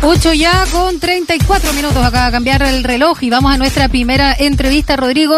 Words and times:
8 0.00 0.32
ya 0.32 0.64
con 0.70 1.00
34 1.00 1.72
minutos 1.72 2.04
acá 2.04 2.26
a 2.26 2.30
cambiar 2.30 2.62
el 2.62 2.84
reloj 2.84 3.20
y 3.22 3.30
vamos 3.30 3.52
a 3.52 3.58
nuestra 3.58 3.88
primera 3.88 4.32
entrevista, 4.32 4.96
Rodrigo, 4.96 5.36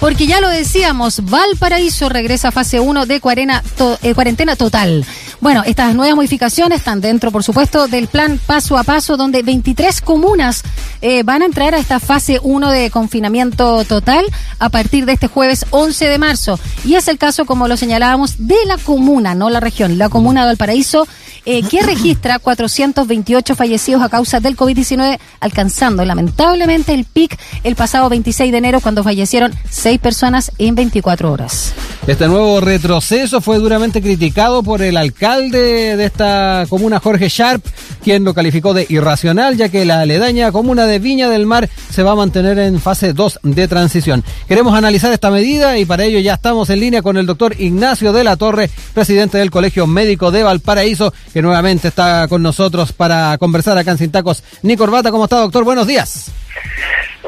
porque 0.00 0.26
ya 0.26 0.40
lo 0.40 0.48
decíamos, 0.48 1.24
Valparaíso 1.24 2.08
regresa 2.08 2.48
a 2.48 2.50
fase 2.50 2.80
1 2.80 3.06
de 3.06 3.20
cuarentena, 3.20 3.62
eh, 4.02 4.14
cuarentena 4.14 4.56
total. 4.56 5.06
Bueno, 5.40 5.62
estas 5.64 5.94
nuevas 5.94 6.16
modificaciones 6.16 6.78
están 6.78 7.00
dentro, 7.00 7.30
por 7.30 7.44
supuesto, 7.44 7.86
del 7.86 8.08
plan 8.08 8.40
paso 8.44 8.76
a 8.76 8.82
paso, 8.82 9.16
donde 9.16 9.42
23 9.42 10.00
comunas 10.00 10.64
eh, 11.00 11.22
van 11.22 11.42
a 11.42 11.46
entrar 11.46 11.74
a 11.74 11.78
esta 11.78 12.00
fase 12.00 12.40
1 12.42 12.70
de 12.70 12.90
confinamiento 12.90 13.84
total 13.84 14.26
a 14.58 14.68
partir 14.70 15.06
de 15.06 15.12
este 15.12 15.28
jueves 15.28 15.64
11 15.70 16.08
de 16.08 16.18
marzo. 16.18 16.58
Y 16.84 16.96
es 16.96 17.06
el 17.08 17.16
caso, 17.16 17.46
como 17.46 17.68
lo 17.68 17.76
señalábamos, 17.76 18.46
de 18.46 18.58
la 18.66 18.76
comuna, 18.76 19.34
no 19.34 19.50
la 19.50 19.60
región, 19.60 19.98
la 19.98 20.08
comuna 20.08 20.42
de 20.42 20.48
Valparaíso 20.48 21.06
eh, 21.44 21.62
que 21.62 21.82
registra 21.82 22.38
428 22.38 23.54
fallecidos 23.54 24.02
a 24.02 24.08
causa 24.08 24.40
del 24.40 24.56
COVID-19, 24.56 25.18
alcanzando 25.40 26.04
lamentablemente 26.04 26.94
el 26.94 27.04
pic 27.04 27.38
el 27.64 27.76
pasado 27.76 28.08
26 28.08 28.52
de 28.52 28.58
enero 28.58 28.80
cuando 28.80 29.02
fallecieron 29.02 29.52
seis 29.68 29.98
personas 29.98 30.52
en 30.58 30.74
24 30.74 31.32
horas. 31.32 31.74
Este 32.06 32.26
nuevo 32.26 32.60
retroceso 32.60 33.40
fue 33.40 33.58
duramente 33.58 34.00
criticado 34.00 34.62
por 34.62 34.80
el 34.80 34.96
alcalde 34.96 35.96
de 35.96 36.04
esta 36.04 36.64
comuna, 36.68 36.98
Jorge 36.98 37.28
Sharp, 37.28 37.64
quien 38.02 38.24
lo 38.24 38.32
calificó 38.32 38.72
de 38.72 38.86
irracional, 38.88 39.56
ya 39.56 39.68
que 39.68 39.84
la 39.84 40.00
aledaña 40.00 40.50
comuna 40.50 40.86
de 40.86 40.98
Viña 40.98 41.28
del 41.28 41.44
Mar 41.46 41.68
se 41.90 42.02
va 42.02 42.12
a 42.12 42.16
mantener 42.16 42.58
en 42.58 42.80
fase 42.80 43.12
2 43.12 43.40
de 43.42 43.68
transición. 43.68 44.24
Queremos 44.48 44.74
analizar 44.74 45.12
esta 45.12 45.30
medida 45.30 45.78
y 45.78 45.84
para 45.84 46.04
ello 46.04 46.18
ya 46.20 46.34
estamos 46.34 46.70
en 46.70 46.80
línea 46.80 47.02
con 47.02 47.18
el 47.18 47.26
doctor 47.26 47.54
Ignacio 47.60 48.12
de 48.14 48.24
la 48.24 48.36
Torre, 48.36 48.70
presidente 48.94 49.38
del 49.38 49.50
Colegio 49.50 49.86
Médico 49.86 50.30
de 50.30 50.42
Valparaíso, 50.42 51.12
que 51.32 51.42
nuevamente 51.42 51.88
está 51.88 52.26
con 52.28 52.42
nosotros 52.42 52.92
para 52.92 53.36
conversar 53.38 53.76
acá 53.76 53.90
en 53.92 53.98
Sin 53.98 54.10
Tacos. 54.10 54.42
Ni 54.62 54.76
Corbata, 54.76 55.10
¿cómo 55.10 55.24
está, 55.24 55.36
doctor? 55.36 55.64
Buenos 55.64 55.86
días. 55.86 56.32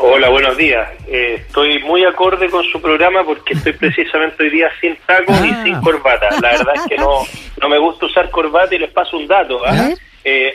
Hola, 0.05 0.31
buenos 0.31 0.57
días. 0.57 0.91
Eh, 1.07 1.37
estoy 1.47 1.81
muy 1.85 2.05
acorde 2.05 2.51
con 2.51 2.65
su 2.65 2.83
programa 2.83 3.23
porque 3.23 3.55
estoy 3.55 3.73
precisamente 3.75 4.43
hoy 4.43 4.51
día 4.51 4.69
sin 4.81 4.97
tacos 5.07 5.37
y 5.45 5.55
sin 5.63 5.81
corbata. 5.81 6.29
La 6.41 6.51
verdad 6.51 6.75
es 6.75 6.87
que 6.89 6.97
no, 6.97 7.21
no 7.63 7.69
me 7.69 7.79
gusta 7.79 8.07
usar 8.07 8.29
corbata 8.29 8.75
y 8.75 8.81
les 8.81 8.91
paso 8.91 9.17
un 9.17 9.29
dato. 9.29 9.61
¿ah? 9.65 9.91
Eh, 9.91 9.97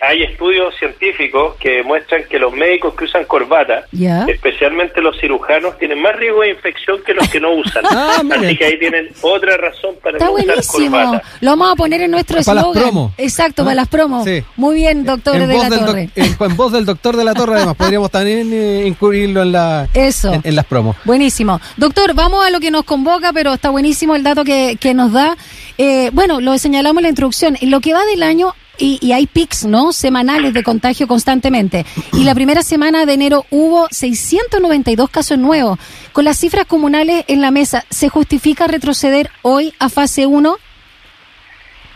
hay 0.01 0.23
estudios 0.23 0.73
científicos 0.77 1.55
que 1.59 1.77
demuestran 1.77 2.23
que 2.29 2.39
los 2.39 2.53
médicos 2.53 2.95
que 2.95 3.05
usan 3.05 3.25
corbata, 3.25 3.85
especialmente 4.27 5.01
los 5.01 5.19
cirujanos, 5.19 5.77
tienen 5.77 6.01
más 6.01 6.15
riesgo 6.15 6.41
de 6.41 6.51
infección 6.51 7.01
que 7.05 7.13
los 7.13 7.27
que 7.29 7.39
no 7.39 7.51
usan. 7.53 7.83
Ah, 7.99 8.21
Así 8.29 8.55
que 8.55 8.65
ahí 8.65 8.77
tienen 8.79 9.09
otra 9.21 9.57
razón 9.57 9.95
para 10.03 10.19
no 10.19 10.33
usar 10.33 10.63
corbata. 10.67 11.23
Lo 11.41 11.51
vamos 11.51 11.71
a 11.71 11.75
poner 11.75 12.01
en 12.01 12.11
nuestro 12.11 12.39
eslogan. 12.39 13.11
Exacto, 13.17 13.63
para 13.63 13.75
las 13.75 13.87
promos. 13.87 14.27
Muy 14.55 14.75
bien, 14.75 15.03
doctor 15.03 15.39
de 15.45 15.57
la 15.57 15.69
Torre. 15.69 16.09
En, 16.15 16.55
voz 16.55 16.71
del 16.71 16.85
doctor 16.85 17.15
de 17.15 17.23
la 17.23 17.33
Torre, 17.33 17.55
además, 17.57 17.75
podríamos 17.77 18.11
también 18.11 18.51
eh, 18.53 18.85
incluirlo 18.85 19.41
en, 19.41 19.51
la, 19.51 19.87
Eso. 19.93 20.39
En, 20.43 20.55
las 20.55 20.65
promos. 20.65 20.95
Buenísimo. 21.05 21.59
Doctor, 21.77 22.13
vamos 22.13 22.45
a 22.45 22.49
lo 22.49 22.59
que 22.59 22.71
nos 22.71 22.83
convoca, 22.83 23.33
pero 23.33 23.53
está 23.53 23.69
buenísimo 23.69 24.15
el 24.15 24.23
dato 24.23 24.43
que, 24.43 24.77
que 24.79 24.93
nos 24.93 25.11
da. 25.11 25.37
Eh, 25.77 26.09
bueno, 26.13 26.41
lo 26.41 26.57
señalamos 26.57 26.99
en 26.99 27.03
la 27.03 27.09
introducción. 27.09 27.57
En 27.61 27.71
lo 27.71 27.81
que 27.81 27.93
va 27.93 28.05
del 28.05 28.23
año, 28.23 28.53
y, 28.77 29.11
hay 29.11 29.27
pics, 29.27 29.65
¿no? 29.65 29.91
Semanales 29.91 30.53
de 30.53 30.63
contagio 30.63 31.07
constantemente. 31.07 31.85
Y 32.13 32.23
la 32.23 32.35
primera 32.35 32.61
semana 32.61 33.05
de 33.05 33.13
enero 33.13 33.45
hubo 33.49 33.87
692 33.91 35.09
casos 35.09 35.37
nuevos. 35.37 35.79
Con 36.13 36.25
las 36.25 36.37
cifras 36.37 36.65
comunales 36.65 37.25
en 37.27 37.41
la 37.41 37.51
mesa, 37.51 37.85
¿se 37.89 38.09
justifica 38.09 38.67
retroceder 38.67 39.29
hoy 39.41 39.73
a 39.79 39.89
fase 39.89 40.25
1? 40.25 40.57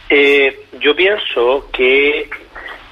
Eh, 0.10 0.60
yo 0.80 0.96
pienso 0.96 1.70
que 1.72 2.30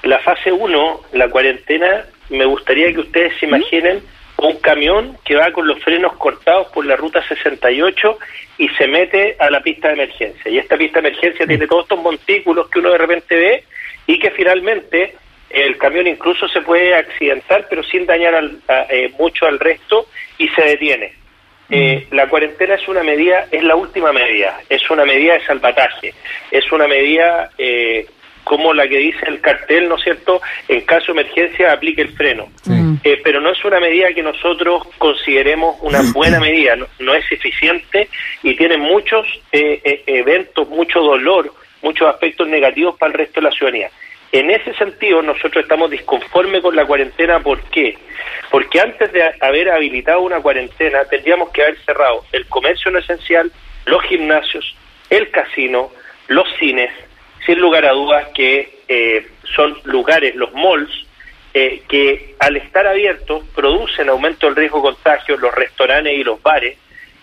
la 0.03 0.19
fase 0.19 0.51
1, 0.51 1.01
la 1.13 1.29
cuarentena, 1.29 2.05
me 2.29 2.45
gustaría 2.45 2.93
que 2.93 2.99
ustedes 2.99 3.33
se 3.39 3.45
imaginen 3.45 4.01
un 4.37 4.57
camión 4.57 5.17
que 5.25 5.35
va 5.35 5.51
con 5.51 5.67
los 5.67 5.83
frenos 5.83 6.13
cortados 6.13 6.67
por 6.67 6.85
la 6.85 6.95
ruta 6.95 7.21
68 7.27 8.17
y 8.57 8.69
se 8.69 8.87
mete 8.87 9.35
a 9.39 9.49
la 9.49 9.61
pista 9.61 9.89
de 9.89 9.95
emergencia. 9.95 10.51
Y 10.51 10.57
esta 10.57 10.77
pista 10.77 11.01
de 11.01 11.09
emergencia 11.09 11.45
tiene 11.45 11.67
todos 11.67 11.83
estos 11.83 12.01
montículos 12.01 12.69
que 12.69 12.79
uno 12.79 12.91
de 12.91 12.97
repente 12.97 13.35
ve 13.35 13.63
y 14.09 14.17
que 14.17 14.31
finalmente 14.31 15.13
el 15.51 15.77
camión 15.77 16.07
incluso 16.07 16.47
se 16.47 16.61
puede 16.61 16.95
accidentar 16.95 17.67
pero 17.69 17.83
sin 17.83 18.07
dañar 18.07 18.43
eh, 18.89 19.13
mucho 19.19 19.45
al 19.45 19.59
resto 19.59 20.07
y 20.39 20.47
se 20.49 20.63
detiene. 20.63 21.13
Eh, 21.69 22.07
la 22.09 22.27
cuarentena 22.27 22.73
es 22.73 22.87
una 22.87 23.03
medida, 23.03 23.45
es 23.51 23.63
la 23.63 23.75
última 23.75 24.11
medida, 24.11 24.59
es 24.67 24.89
una 24.89 25.05
medida 25.05 25.35
de 25.35 25.45
salvataje, 25.45 26.15
es 26.49 26.71
una 26.71 26.87
medida 26.87 27.51
eh, 27.59 28.07
como 28.43 28.73
la 28.73 28.87
que 28.87 28.97
dice 28.97 29.19
el 29.27 29.39
cartel, 29.41 29.87
¿no 29.87 29.97
es 29.97 30.03
cierto? 30.03 30.41
En 30.67 30.81
caso 30.81 31.13
de 31.13 31.21
emergencia 31.21 31.71
aplique 31.71 32.01
el 32.01 32.09
freno. 32.09 32.49
pero 33.23 33.39
no 33.39 33.51
es 33.51 33.63
una 33.63 33.79
medida 33.79 34.11
que 34.15 34.23
nosotros 34.23 34.87
consideremos 34.97 35.75
una 35.81 36.01
buena 36.15 36.39
medida, 36.39 36.75
no 36.97 37.13
es 37.13 37.31
eficiente 37.31 38.09
y 38.41 38.55
tiene 38.55 38.77
muchos 38.77 39.27
eventos, 39.51 40.67
mucho 40.67 40.99
dolor 40.99 41.53
muchos 41.81 42.07
aspectos 42.07 42.47
negativos 42.47 42.95
para 42.97 43.11
el 43.11 43.19
resto 43.19 43.41
de 43.41 43.45
la 43.45 43.51
ciudadanía. 43.51 43.89
En 44.31 44.51
ese 44.51 44.73
sentido, 44.75 45.21
nosotros 45.21 45.63
estamos 45.63 45.89
disconformes 45.89 46.61
con 46.61 46.75
la 46.75 46.85
cuarentena. 46.85 47.39
¿Por 47.39 47.61
qué? 47.63 47.97
Porque 48.51 48.79
antes 48.79 49.11
de 49.11 49.23
haber 49.39 49.71
habilitado 49.71 50.21
una 50.21 50.39
cuarentena, 50.39 51.03
tendríamos 51.05 51.49
que 51.49 51.63
haber 51.63 51.77
cerrado 51.79 52.23
el 52.31 52.45
comercio 52.47 52.91
no 52.91 52.99
esencial, 52.99 53.51
los 53.85 54.03
gimnasios, 54.03 54.75
el 55.09 55.31
casino, 55.31 55.91
los 56.27 56.47
cines, 56.59 56.91
sin 57.45 57.59
lugar 57.59 57.85
a 57.85 57.93
dudas 57.93 58.27
que 58.35 58.79
eh, 58.87 59.27
son 59.55 59.75
lugares, 59.85 60.35
los 60.35 60.53
malls, 60.53 61.07
eh, 61.55 61.81
que 61.89 62.35
al 62.37 62.57
estar 62.57 62.85
abiertos 62.85 63.43
producen 63.55 64.09
aumento 64.09 64.45
del 64.45 64.55
riesgo 64.55 64.77
de 64.77 64.93
contagio, 64.93 65.37
los 65.37 65.53
restaurantes 65.55 66.13
y 66.13 66.23
los 66.23 66.41
bares, 66.43 66.77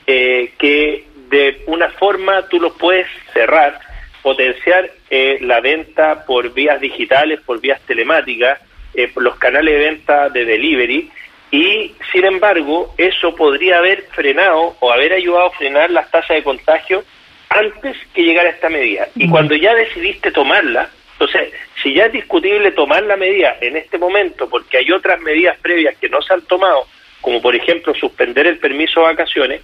eh, 0.08 0.52
que 0.58 1.04
de 1.28 1.62
una 1.66 1.88
forma 1.90 2.48
tú 2.48 2.60
los 2.60 2.72
puedes 2.72 3.06
cerrar 3.32 3.78
potenciar 4.26 4.90
eh, 5.08 5.38
la 5.42 5.60
venta 5.60 6.26
por 6.26 6.52
vías 6.52 6.80
digitales, 6.80 7.38
por 7.46 7.60
vías 7.60 7.80
telemáticas, 7.82 8.58
eh, 8.92 9.06
por 9.06 9.22
los 9.22 9.36
canales 9.36 9.72
de 9.72 9.84
venta 9.84 10.28
de 10.30 10.44
delivery 10.44 11.08
y 11.52 11.94
sin 12.10 12.24
embargo 12.24 12.92
eso 12.98 13.36
podría 13.36 13.78
haber 13.78 14.02
frenado 14.10 14.74
o 14.80 14.92
haber 14.92 15.12
ayudado 15.12 15.46
a 15.46 15.50
frenar 15.52 15.92
las 15.92 16.10
tasas 16.10 16.38
de 16.38 16.42
contagio 16.42 17.04
antes 17.50 17.96
que 18.12 18.24
llegara 18.24 18.50
esta 18.50 18.68
medida. 18.68 19.06
Y 19.14 19.28
cuando 19.28 19.54
ya 19.54 19.72
decidiste 19.76 20.32
tomarla, 20.32 20.90
entonces, 21.12 21.52
si 21.80 21.94
ya 21.94 22.06
es 22.06 22.12
discutible 22.12 22.72
tomar 22.72 23.04
la 23.04 23.16
medida 23.16 23.56
en 23.60 23.76
este 23.76 23.96
momento, 23.96 24.50
porque 24.50 24.78
hay 24.78 24.90
otras 24.90 25.20
medidas 25.20 25.56
previas 25.58 25.96
que 25.98 26.08
no 26.08 26.20
se 26.20 26.34
han 26.34 26.42
tomado, 26.42 26.88
como 27.20 27.40
por 27.40 27.54
ejemplo 27.54 27.94
suspender 27.94 28.48
el 28.48 28.58
permiso 28.58 28.98
de 28.98 29.06
vacaciones, 29.06 29.62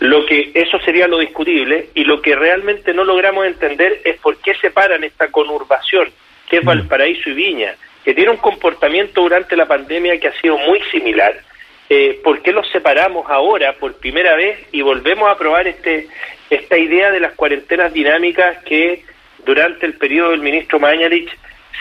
lo 0.00 0.26
que 0.26 0.50
eso 0.54 0.78
sería 0.80 1.08
lo 1.08 1.18
discutible 1.18 1.88
y 1.94 2.04
lo 2.04 2.20
que 2.20 2.36
realmente 2.36 2.92
no 2.92 3.04
logramos 3.04 3.46
entender 3.46 4.00
es 4.04 4.18
por 4.18 4.36
qué 4.38 4.54
separan 4.54 5.04
esta 5.04 5.28
conurbación 5.28 6.08
que 6.48 6.56
es 6.58 6.62
mm. 6.62 6.66
Valparaíso 6.66 7.30
y 7.30 7.34
Viña, 7.34 7.74
que 8.04 8.14
tiene 8.14 8.30
un 8.30 8.36
comportamiento 8.36 9.22
durante 9.22 9.56
la 9.56 9.66
pandemia 9.66 10.18
que 10.20 10.28
ha 10.28 10.40
sido 10.40 10.56
muy 10.58 10.80
similar. 10.92 11.34
Eh, 11.88 12.20
¿Por 12.22 12.42
qué 12.42 12.52
los 12.52 12.68
separamos 12.70 13.26
ahora 13.28 13.72
por 13.74 13.94
primera 13.98 14.34
vez 14.36 14.58
y 14.72 14.82
volvemos 14.82 15.30
a 15.30 15.36
probar 15.36 15.68
este, 15.68 16.08
esta 16.50 16.76
idea 16.76 17.10
de 17.10 17.20
las 17.20 17.34
cuarentenas 17.34 17.92
dinámicas 17.92 18.62
que 18.64 19.04
durante 19.44 19.86
el 19.86 19.94
periodo 19.94 20.30
del 20.30 20.40
ministro 20.40 20.80
Mañarich 20.80 21.30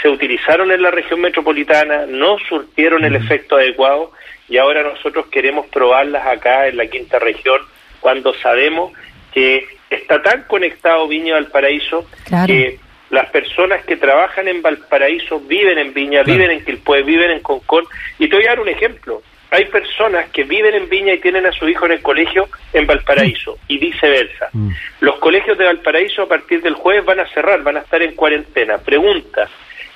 se 0.01 0.09
utilizaron 0.09 0.71
en 0.71 0.81
la 0.81 0.91
región 0.91 1.21
metropolitana, 1.21 2.05
no 2.07 2.37
surtieron 2.47 3.03
el 3.03 3.13
mm. 3.13 3.23
efecto 3.23 3.55
adecuado 3.55 4.11
y 4.47 4.57
ahora 4.57 4.83
nosotros 4.83 5.27
queremos 5.27 5.67
probarlas 5.67 6.25
acá 6.27 6.67
en 6.67 6.77
la 6.77 6.87
quinta 6.87 7.17
región 7.17 7.59
cuando 8.05 8.35
sabemos 8.35 8.93
que 9.33 9.65
está 9.89 10.21
tan 10.21 10.43
conectado 10.43 11.07
Viña 11.07 11.33
Valparaíso 11.33 12.07
que 12.45 12.77
las 13.09 13.31
personas 13.31 13.83
que 13.83 13.95
trabajan 13.95 14.47
en 14.47 14.61
Valparaíso 14.61 15.39
viven 15.39 15.79
en 15.79 15.91
Viña, 15.91 16.21
viven 16.21 16.51
en 16.51 16.63
Quilpué, 16.63 17.01
viven 17.01 17.31
en 17.31 17.39
Concón. 17.39 17.83
Y 18.19 18.29
te 18.29 18.35
voy 18.35 18.45
a 18.45 18.49
dar 18.49 18.59
un 18.59 18.69
ejemplo. 18.69 19.23
Hay 19.49 19.65
personas 19.65 20.29
que 20.29 20.43
viven 20.43 20.75
en 20.75 20.87
Viña 20.87 21.13
y 21.13 21.19
tienen 21.19 21.47
a 21.47 21.51
su 21.51 21.67
hijo 21.67 21.87
en 21.87 21.93
el 21.93 22.03
colegio 22.03 22.47
en 22.73 22.85
Valparaíso 22.85 23.57
y 23.67 23.79
viceversa. 23.79 24.49
Mm. 24.53 24.69
Los 24.99 25.15
colegios 25.15 25.57
de 25.57 25.65
Valparaíso 25.65 26.21
a 26.21 26.27
partir 26.27 26.61
del 26.61 26.75
jueves 26.75 27.05
van 27.05 27.21
a 27.21 27.27
cerrar, 27.29 27.63
van 27.63 27.77
a 27.77 27.79
estar 27.79 28.03
en 28.03 28.13
cuarentena. 28.13 28.77
Pregunta, 28.77 29.49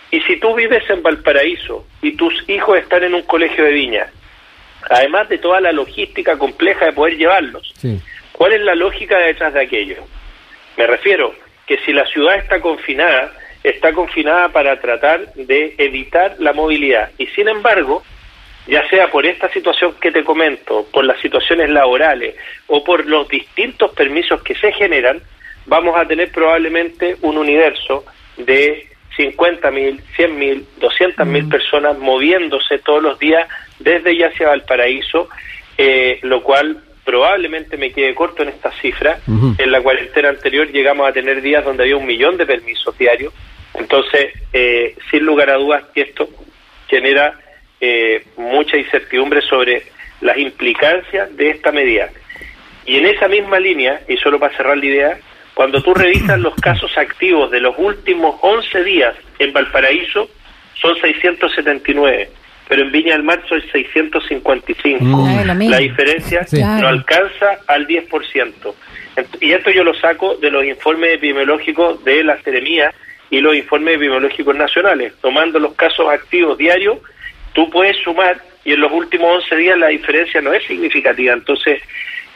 ¿y 0.10 0.20
si 0.22 0.38
tú 0.38 0.56
vives 0.56 0.90
en 0.90 1.04
Valparaíso 1.04 1.86
y 2.02 2.14
tus 2.14 2.34
hijos 2.50 2.80
están 2.80 3.04
en 3.04 3.14
un 3.14 3.22
colegio 3.22 3.66
de 3.66 3.72
Viña? 3.72 4.08
Además 4.90 5.30
de 5.30 5.38
toda 5.38 5.62
la 5.62 5.72
logística 5.72 6.38
compleja 6.38 6.86
de 6.86 6.94
poder 6.94 7.18
llevarlos. 7.18 7.74
¿Cuál 8.32 8.54
es 8.54 8.62
la 8.62 8.76
lógica 8.76 9.18
detrás 9.18 9.54
de 9.54 9.62
aquello? 9.62 9.98
Me 10.78 10.88
refiero 10.88 11.34
que 11.68 11.78
si 11.80 11.92
la 11.92 12.06
ciudad 12.08 12.38
está 12.38 12.62
confinada, 12.62 13.34
está 13.64 13.94
confinada 13.94 14.50
para 14.50 14.80
tratar 14.80 15.34
de 15.34 15.76
evitar 15.78 16.36
la 16.40 16.54
movilidad. 16.54 17.12
Y 17.18 17.28
sin 17.28 17.48
embargo, 17.48 18.04
ya 18.68 18.88
sea 18.90 19.10
por 19.10 19.26
esta 19.26 19.52
situación 19.52 19.96
que 20.00 20.12
te 20.12 20.24
comento, 20.24 20.88
por 20.92 21.04
las 21.04 21.20
situaciones 21.20 21.70
laborales 21.70 22.36
o 22.68 22.84
por 22.84 23.06
los 23.06 23.28
distintos 23.28 23.92
permisos 23.94 24.42
que 24.44 24.56
se 24.56 24.72
generan, 24.72 25.22
vamos 25.66 25.98
a 25.98 26.06
tener 26.06 26.32
probablemente 26.32 27.18
un 27.22 27.38
universo 27.38 28.06
de 28.38 28.88
50 29.18 29.72
mil, 29.72 30.02
100 30.16 30.40
mil, 30.40 30.66
200 30.78 31.28
mil 31.28 31.50
personas 31.50 31.98
moviéndose 31.98 32.80
todos 32.80 33.04
los 33.04 33.20
días 33.20 33.48
desde 33.80 34.14
y 34.14 34.24
hacia 34.24 34.50
Valparaíso, 34.50 35.30
eh, 35.78 36.20
lo 36.24 36.44
cual 36.44 36.84
probablemente 37.04 37.78
me 37.78 37.92
quede 37.92 38.14
corto 38.14 38.44
en 38.44 38.50
estas 38.50 38.76
cifras. 38.80 39.20
En 39.58 39.72
la 39.72 39.82
cuarentena 39.82 40.30
anterior 40.30 40.72
llegamos 40.72 41.10
a 41.10 41.14
tener 41.14 41.42
días 41.42 41.66
donde 41.66 41.84
había 41.84 41.98
un 41.98 42.06
millón 42.06 42.38
de 42.38 42.46
permisos 42.46 42.96
diarios. 42.98 43.34
Entonces, 43.74 44.34
eh, 44.54 44.96
sin 45.10 45.26
lugar 45.26 45.50
a 45.50 45.56
dudas 45.56 45.86
que 45.94 46.02
esto 46.02 46.30
genera 46.88 47.40
eh, 47.82 48.26
mucha 48.38 48.78
incertidumbre 48.78 49.42
sobre 49.42 49.84
las 50.22 50.38
implicancias 50.38 51.36
de 51.36 51.50
esta 51.52 51.72
medida. 51.72 52.10
Y 52.86 52.98
en 52.98 53.06
esa 53.06 53.28
misma 53.28 53.60
línea, 53.60 54.02
y 54.08 54.18
solo 54.18 54.40
para 54.40 54.56
cerrar 54.56 54.78
la 54.78 54.86
idea, 54.86 55.20
cuando 55.54 55.82
tú 55.82 55.94
revisas 55.94 56.40
los 56.40 56.56
casos 56.56 56.98
activos 56.98 57.52
de 57.52 57.60
los 57.60 57.76
últimos 57.78 58.36
11 58.42 58.84
días 58.84 59.16
en 59.40 59.52
Valparaíso, 59.52 60.30
son 60.76 60.96
679, 61.00 62.30
pero 62.70 62.84
en 62.84 62.92
Viña 62.92 63.14
del 63.14 63.24
Mar 63.24 63.42
son 63.50 63.62
655. 63.72 65.04
Mm. 65.04 65.70
La 65.70 65.78
diferencia 65.80 66.46
no 66.80 66.88
alcanza 66.88 67.58
al 67.66 67.88
10%. 67.88 68.74
Y 69.42 69.52
esto 69.52 69.72
yo 69.72 69.84
lo 69.84 69.96
saco 69.96 70.36
de 70.36 70.52
los 70.52 70.64
informes 70.64 71.16
epidemiológicos 71.16 72.04
de 72.06 72.24
la 72.24 72.40
Seremía 72.44 72.94
y 73.32 73.42
los 73.42 73.56
informes 73.56 73.96
epidemiológicos 73.96 74.56
nacionales. 74.56 75.14
Tomando 75.20 75.58
los 75.58 75.74
casos 75.74 76.10
activos 76.10 76.60
diarios, 76.60 77.00
tú 77.54 77.72
puedes 77.72 77.98
sumar 77.98 78.40
y 78.64 78.74
en 78.74 78.82
los 78.82 78.92
últimos 78.92 79.44
11 79.44 79.56
días 79.56 79.78
la 79.80 79.88
diferencia 79.88 80.40
no 80.40 80.54
es 80.54 80.64
significativa. 80.66 81.34
Entonces, 81.34 81.82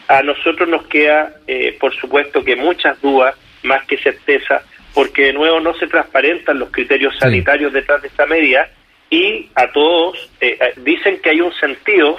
a 0.07 0.23
nosotros 0.23 0.67
nos 0.67 0.87
queda, 0.87 1.31
eh, 1.45 1.77
por 1.79 1.95
supuesto, 1.95 2.43
que 2.43 2.55
muchas 2.55 2.99
dudas, 3.01 3.35
más 3.61 3.85
que 3.85 3.99
certeza, 3.99 4.63
porque 4.95 5.25
de 5.25 5.33
nuevo 5.33 5.59
no 5.59 5.75
se 5.75 5.85
transparentan 5.85 6.57
los 6.57 6.71
criterios 6.71 7.15
sanitarios 7.19 7.71
detrás 7.71 8.01
de 8.01 8.07
esta 8.07 8.25
medida 8.25 8.67
y 9.13 9.47
a 9.53 9.71
todos 9.71 10.17
eh, 10.41 10.57
eh, 10.59 10.73
dicen 10.77 11.19
que 11.21 11.29
hay 11.29 11.39
un 11.39 11.53
sentido 11.53 12.17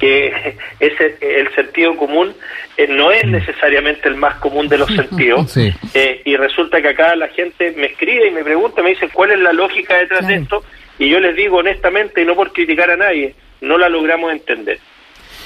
que 0.00 0.56
ese 0.80 1.18
el 1.20 1.54
sentido 1.54 1.94
común 1.94 2.34
no 2.88 3.12
es 3.12 3.26
necesariamente 3.26 4.08
el 4.08 4.16
más 4.16 4.36
común 4.36 4.66
de 4.66 4.78
los 4.78 4.88
sentidos. 4.88 5.54
Y 6.24 6.36
resulta 6.36 6.80
que 6.80 6.88
acá 6.88 7.14
la 7.16 7.28
gente 7.28 7.74
me 7.76 7.88
escribe 7.88 8.28
y 8.28 8.30
me 8.30 8.42
pregunta 8.42 8.82
me 8.82 8.90
dice 8.90 9.10
cuál 9.12 9.32
es 9.32 9.40
la 9.40 9.52
lógica 9.52 9.98
detrás 9.98 10.26
de 10.26 10.36
esto 10.36 10.64
y 10.98 11.10
yo 11.10 11.20
les 11.20 11.36
digo 11.36 11.58
honestamente 11.58 12.22
y 12.22 12.24
no 12.24 12.34
por 12.34 12.50
criticar 12.52 12.90
a 12.90 12.96
nadie 12.96 13.34
no 13.60 13.76
la 13.76 13.90
logramos 13.90 14.32
entender 14.32 14.78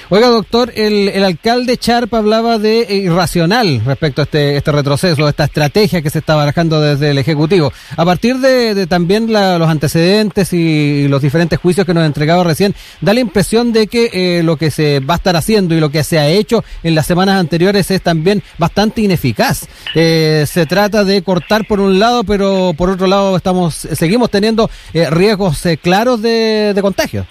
Oiga, 0.09 0.29
doctor, 0.29 0.73
el, 0.77 1.09
el 1.09 1.25
alcalde 1.25 1.79
Charp 1.79 2.15
hablaba 2.15 2.59
de 2.59 2.87
irracional 2.89 3.83
respecto 3.85 4.23
a 4.23 4.25
este, 4.25 4.57
este 4.57 4.71
retroceso, 4.71 5.29
esta 5.29 5.45
estrategia 5.45 6.01
que 6.01 6.11
se 6.11 6.21
está 6.21 6.37
barajando 6.37 6.81
desde 6.81 7.11
el 7.11 7.19
Ejecutivo. 7.19 7.73
A 7.97 8.05
partir 8.05 8.37
de, 8.39 8.87
también 8.87 9.33
los 9.33 9.69
antecedentes 9.69 10.53
y, 10.53 11.09
los 11.09 11.21
diferentes 11.21 11.59
juicios 11.59 11.85
que 11.85 11.93
nos 11.93 12.05
ha 12.05 12.07
entregado 12.07 12.45
recién, 12.45 12.73
da 13.01 13.15
la 13.15 13.19
impresión 13.19 13.73
de 13.73 13.89
que 13.89 14.11
eh, 14.13 14.43
lo 14.45 14.57
que 14.57 14.71
se 14.71 15.01
va 15.01 15.15
a 15.15 15.17
estar 15.17 15.35
haciendo 15.35 15.75
y 15.75 15.81
lo 15.81 15.91
que 15.91 16.05
se 16.05 16.21
ha 16.21 16.29
hecho 16.29 16.63
en 16.85 16.95
las 16.95 17.07
semanas 17.07 17.41
anteriores 17.41 17.91
es 17.91 18.01
también 18.01 18.45
bastante 18.59 19.01
ineficaz. 19.01 19.67
Eh, 19.97 20.45
se 20.47 20.67
trata 20.67 21.03
de 21.03 21.23
cortar 21.23 21.67
por 21.67 21.81
un 21.81 21.99
lado, 21.99 22.23
pero 22.23 22.75
por 22.77 22.91
otro 22.91 23.09
lado 23.09 23.37
estamos 23.37 23.75
seguimos 23.75 24.31
teniendo 24.31 24.71
eh, 24.95 25.11
riesgos 25.11 25.65
claros 25.83 26.23
de, 26.23 26.75
de 26.75 26.81
contagio. 26.83 27.27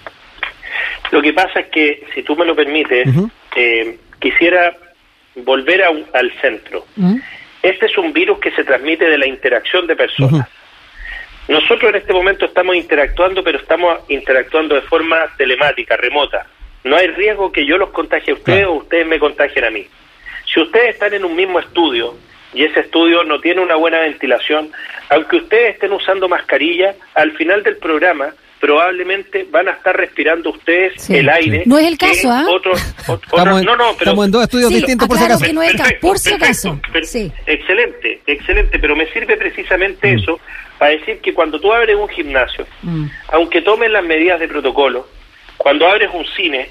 Lo 1.12 1.22
que 1.22 1.34
pasa 1.34 1.60
es 1.62 1.68
que, 1.68 2.06
si 2.14 2.24
tú 2.24 2.36
me 2.36 2.46
lo 2.46 2.56
permites, 2.56 3.08
eh, 3.56 3.98
quisiera 4.20 4.76
volver 5.36 5.84
al 5.84 6.32
centro. 6.42 6.86
Este 7.62 7.88
es 7.88 7.98
un 7.98 8.14
virus 8.14 8.40
que 8.40 8.52
se 8.52 8.64
transmite 8.64 9.10
de 9.10 9.18
la 9.18 9.28
interacción 9.28 9.88
de 9.88 9.96
personas. 9.96 10.48
Nosotros 11.48 11.90
en 11.90 11.96
este 11.96 12.14
momento 12.14 12.46
estamos 12.46 12.76
interactuando, 12.76 13.44
pero 13.44 13.60
estamos 13.60 14.00
interactuando 14.10 14.76
de 14.76 14.82
forma 14.82 15.26
telemática, 15.38 15.96
remota. 15.96 16.48
No 16.84 16.96
hay 16.96 17.08
riesgo 17.08 17.52
que 17.52 17.66
yo 17.66 17.78
los 17.78 17.90
contagie 17.90 18.32
a 18.32 18.36
ustedes 18.36 18.66
o 18.66 18.74
ustedes 18.74 19.06
me 19.06 19.20
contagien 19.20 19.66
a 19.66 19.70
mí. 19.70 19.88
Si 20.52 20.60
ustedes 20.60 20.94
están 20.94 21.14
en 21.14 21.26
un 21.26 21.36
mismo 21.36 21.60
estudio 21.60 22.16
y 22.54 22.64
ese 22.64 22.82
estudio 22.82 23.24
no 23.24 23.40
tiene 23.42 23.62
una 23.62 23.76
buena 23.76 24.00
ventilación, 24.00 24.72
aunque 25.10 25.38
ustedes 25.38 25.76
estén 25.76 25.92
usando 25.92 26.30
mascarilla, 26.30 26.96
al 27.14 27.32
final 27.34 27.64
del 27.64 27.78
programa 27.78 28.34
probablemente 28.60 29.46
van 29.50 29.68
a 29.68 29.72
estar 29.72 29.96
respirando 29.96 30.50
ustedes 30.52 31.10
el 31.10 31.30
aire. 31.30 31.64
No 31.66 31.78
es 31.78 31.88
el 31.88 31.98
caso, 31.98 32.30
¿ah? 32.32 32.46
estamos, 32.48 33.64
no, 33.64 33.76
no, 33.76 33.94
pero, 33.94 34.12
estamos 34.12 34.26
en 34.26 34.32
dos 34.32 34.44
estudios 34.44 34.70
distintos 34.70 35.08
por 35.08 35.18
si 35.18 35.24
acaso. 35.24 35.54
no 35.54 35.62
es 35.62 35.76
por 36.02 36.20
si 36.20 36.34
acaso. 36.34 36.80
Excelente, 37.46 38.22
excelente, 38.26 38.80
pero 38.80 38.96
me 38.96 39.08
sirve 39.12 39.38
precisamente 39.38 40.12
mm. 40.12 40.20
eso 40.20 40.40
para 40.78 40.92
decir 40.92 41.20
que 41.20 41.34
cuando 41.34 41.60
tú 41.60 41.72
abres 41.72 41.96
un 41.96 42.10
gimnasio, 42.10 42.66
mm. 42.82 43.06
aunque 43.30 43.62
tomen 43.62 43.92
las 43.94 44.04
medidas 44.04 44.40
de 44.40 44.48
protocolo, 44.48 45.08
cuando 45.58 45.88
abres 45.88 46.10
un 46.14 46.26
cine 46.26 46.70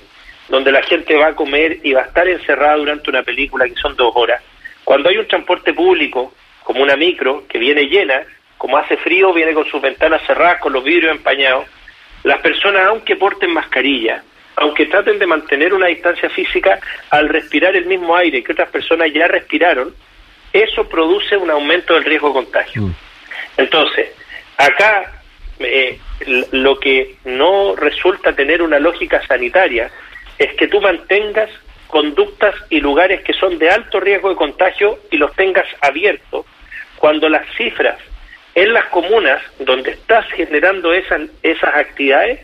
donde 0.48 0.72
la 0.72 0.82
gente 0.82 1.14
va 1.14 1.28
a 1.28 1.34
comer 1.34 1.80
y 1.82 1.92
va 1.92 2.02
a 2.02 2.06
estar 2.06 2.28
encerrada 2.28 2.76
durante 2.76 3.08
una 3.10 3.22
película 3.22 3.66
que 3.66 3.74
son 3.76 3.96
dos 3.96 4.12
horas, 4.14 4.42
cuando 4.84 5.08
hay 5.08 5.16
un 5.16 5.26
transporte 5.26 5.72
público 5.72 6.34
como 6.62 6.82
una 6.82 6.96
micro 6.96 7.46
que 7.48 7.58
viene 7.58 7.84
llena, 7.84 8.22
como 8.64 8.78
hace 8.78 8.96
frío, 8.96 9.30
viene 9.34 9.52
con 9.52 9.66
sus 9.66 9.82
ventanas 9.82 10.22
cerradas, 10.26 10.58
con 10.58 10.72
los 10.72 10.82
vidrios 10.82 11.14
empañados, 11.14 11.66
las 12.22 12.40
personas, 12.40 12.86
aunque 12.86 13.14
porten 13.14 13.52
mascarilla, 13.52 14.22
aunque 14.56 14.86
traten 14.86 15.18
de 15.18 15.26
mantener 15.26 15.74
una 15.74 15.88
distancia 15.88 16.30
física, 16.30 16.80
al 17.10 17.28
respirar 17.28 17.76
el 17.76 17.84
mismo 17.84 18.16
aire 18.16 18.42
que 18.42 18.52
otras 18.52 18.70
personas 18.70 19.12
ya 19.12 19.28
respiraron, 19.28 19.94
eso 20.50 20.88
produce 20.88 21.36
un 21.36 21.50
aumento 21.50 21.92
del 21.92 22.04
riesgo 22.04 22.28
de 22.28 22.32
contagio. 22.32 22.82
Mm. 22.84 22.94
Entonces, 23.58 24.08
acá 24.56 25.12
eh, 25.58 25.98
lo 26.52 26.80
que 26.80 27.16
no 27.26 27.76
resulta 27.76 28.34
tener 28.34 28.62
una 28.62 28.78
lógica 28.78 29.20
sanitaria 29.26 29.90
es 30.38 30.54
que 30.54 30.68
tú 30.68 30.80
mantengas 30.80 31.50
conductas 31.88 32.54
y 32.70 32.80
lugares 32.80 33.22
que 33.24 33.34
son 33.34 33.58
de 33.58 33.68
alto 33.68 34.00
riesgo 34.00 34.30
de 34.30 34.36
contagio 34.36 35.00
y 35.10 35.18
los 35.18 35.36
tengas 35.36 35.66
abiertos 35.82 36.46
cuando 36.96 37.28
las 37.28 37.46
cifras 37.58 37.98
en 38.54 38.72
las 38.72 38.86
comunas 38.86 39.42
donde 39.58 39.92
estás 39.92 40.26
generando 40.32 40.92
esas, 40.92 41.22
esas 41.42 41.74
actividades, 41.74 42.40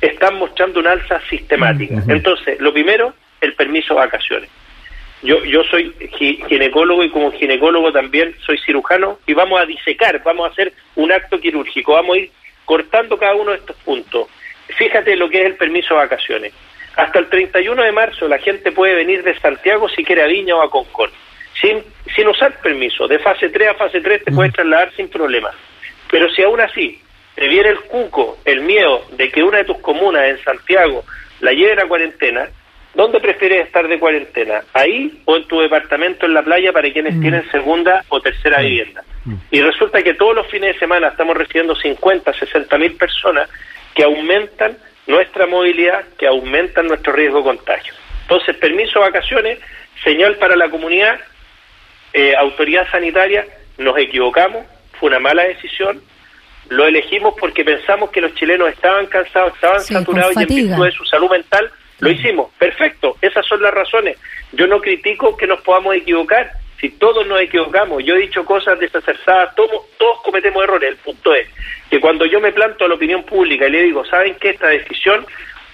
están 0.00 0.36
mostrando 0.36 0.80
una 0.80 0.92
alza 0.92 1.20
sistemática. 1.30 2.02
Entonces, 2.08 2.60
lo 2.60 2.72
primero, 2.72 3.14
el 3.40 3.54
permiso 3.54 3.94
de 3.94 4.00
vacaciones. 4.00 4.50
Yo, 5.22 5.44
yo 5.44 5.62
soy 5.64 5.94
ginecólogo 6.48 7.04
y 7.04 7.10
como 7.10 7.30
ginecólogo 7.30 7.92
también 7.92 8.34
soy 8.44 8.58
cirujano 8.58 9.20
y 9.24 9.34
vamos 9.34 9.60
a 9.60 9.66
disecar, 9.66 10.20
vamos 10.24 10.48
a 10.48 10.52
hacer 10.52 10.72
un 10.96 11.12
acto 11.12 11.40
quirúrgico, 11.40 11.92
vamos 11.92 12.16
a 12.16 12.18
ir 12.20 12.30
cortando 12.64 13.16
cada 13.16 13.36
uno 13.36 13.52
de 13.52 13.58
estos 13.58 13.76
puntos. 13.76 14.26
Fíjate 14.76 15.14
lo 15.14 15.28
que 15.28 15.42
es 15.42 15.46
el 15.46 15.54
permiso 15.54 15.94
de 15.94 16.00
vacaciones. 16.00 16.52
Hasta 16.96 17.20
el 17.20 17.28
31 17.28 17.80
de 17.84 17.92
marzo 17.92 18.26
la 18.26 18.38
gente 18.38 18.72
puede 18.72 18.96
venir 18.96 19.22
de 19.22 19.38
Santiago 19.38 19.88
si 19.88 20.02
quiere 20.02 20.22
a 20.22 20.26
Viña 20.26 20.56
o 20.56 20.62
a 20.62 20.70
Concord 20.70 21.12
sin, 21.62 21.82
sin 22.14 22.28
usar 22.28 22.60
permiso. 22.60 23.08
De 23.08 23.18
fase 23.20 23.48
3 23.48 23.68
a 23.68 23.74
fase 23.74 24.00
3 24.00 24.24
te 24.24 24.32
puedes 24.32 24.52
trasladar 24.52 24.92
sin 24.94 25.08
problema. 25.08 25.50
Pero 26.10 26.28
si 26.34 26.42
aún 26.42 26.60
así 26.60 27.00
te 27.34 27.48
viene 27.48 27.70
el 27.70 27.80
cuco, 27.82 28.38
el 28.44 28.60
miedo 28.60 29.06
de 29.12 29.30
que 29.30 29.42
una 29.42 29.58
de 29.58 29.64
tus 29.64 29.78
comunas 29.78 30.28
en 30.28 30.42
Santiago 30.44 31.04
la 31.40 31.52
lleven 31.52 31.80
a 31.80 31.88
cuarentena, 31.88 32.48
¿dónde 32.94 33.20
prefieres 33.20 33.66
estar 33.66 33.88
de 33.88 33.98
cuarentena? 33.98 34.62
¿Ahí 34.74 35.22
o 35.24 35.36
en 35.36 35.44
tu 35.44 35.60
departamento 35.60 36.26
en 36.26 36.34
la 36.34 36.42
playa 36.42 36.72
para 36.72 36.92
quienes 36.92 37.14
mm. 37.14 37.20
tienen 37.20 37.50
segunda 37.50 38.04
o 38.08 38.20
tercera 38.20 38.58
mm. 38.58 38.62
vivienda? 38.62 39.04
Mm. 39.24 39.34
Y 39.50 39.62
resulta 39.62 40.02
que 40.02 40.14
todos 40.14 40.34
los 40.34 40.46
fines 40.48 40.74
de 40.74 40.80
semana 40.80 41.08
estamos 41.08 41.36
recibiendo 41.36 41.74
50, 41.74 42.34
60 42.34 42.78
mil 42.78 42.94
personas 42.96 43.48
que 43.94 44.02
aumentan 44.02 44.76
nuestra 45.06 45.46
movilidad, 45.46 46.04
que 46.18 46.26
aumentan 46.26 46.86
nuestro 46.86 47.12
riesgo 47.12 47.38
de 47.38 47.44
contagio. 47.44 47.94
Entonces, 48.22 48.56
permiso 48.56 48.98
de 48.98 49.06
vacaciones, 49.06 49.58
señal 50.04 50.36
para 50.36 50.56
la 50.56 50.68
comunidad 50.68 51.18
eh, 52.12 52.34
autoridad 52.36 52.90
sanitaria, 52.90 53.46
nos 53.78 53.96
equivocamos, 53.98 54.66
fue 54.98 55.08
una 55.08 55.18
mala 55.18 55.44
decisión, 55.44 56.02
lo 56.68 56.86
elegimos 56.86 57.34
porque 57.38 57.64
pensamos 57.64 58.10
que 58.10 58.20
los 58.20 58.34
chilenos 58.34 58.68
estaban 58.70 59.06
cansados, 59.06 59.54
estaban 59.54 59.80
saturados 59.80 60.36
y 60.36 60.42
en 60.42 60.48
virtud 60.48 60.84
de 60.84 60.92
su 60.92 61.04
salud 61.04 61.30
mental, 61.30 61.70
lo 62.00 62.10
hicimos. 62.10 62.50
Perfecto, 62.58 63.16
esas 63.20 63.46
son 63.46 63.62
las 63.62 63.72
razones. 63.72 64.18
Yo 64.52 64.66
no 64.66 64.80
critico 64.80 65.36
que 65.36 65.46
nos 65.46 65.60
podamos 65.62 65.94
equivocar, 65.94 66.52
si 66.80 66.90
todos 66.90 67.26
nos 67.26 67.40
equivocamos, 67.40 68.04
yo 68.04 68.16
he 68.16 68.22
dicho 68.22 68.44
cosas 68.44 68.78
desacertadas, 68.78 69.54
todos, 69.54 69.82
todos 69.98 70.20
cometemos 70.22 70.64
errores. 70.64 70.90
El 70.90 70.96
punto 70.96 71.34
es 71.34 71.48
que 71.88 72.00
cuando 72.00 72.26
yo 72.26 72.40
me 72.40 72.52
planto 72.52 72.84
a 72.84 72.88
la 72.88 72.94
opinión 72.94 73.22
pública 73.22 73.68
y 73.68 73.70
le 73.70 73.82
digo, 73.84 74.04
¿saben 74.04 74.36
qué? 74.40 74.50
Esta 74.50 74.68
decisión 74.68 75.24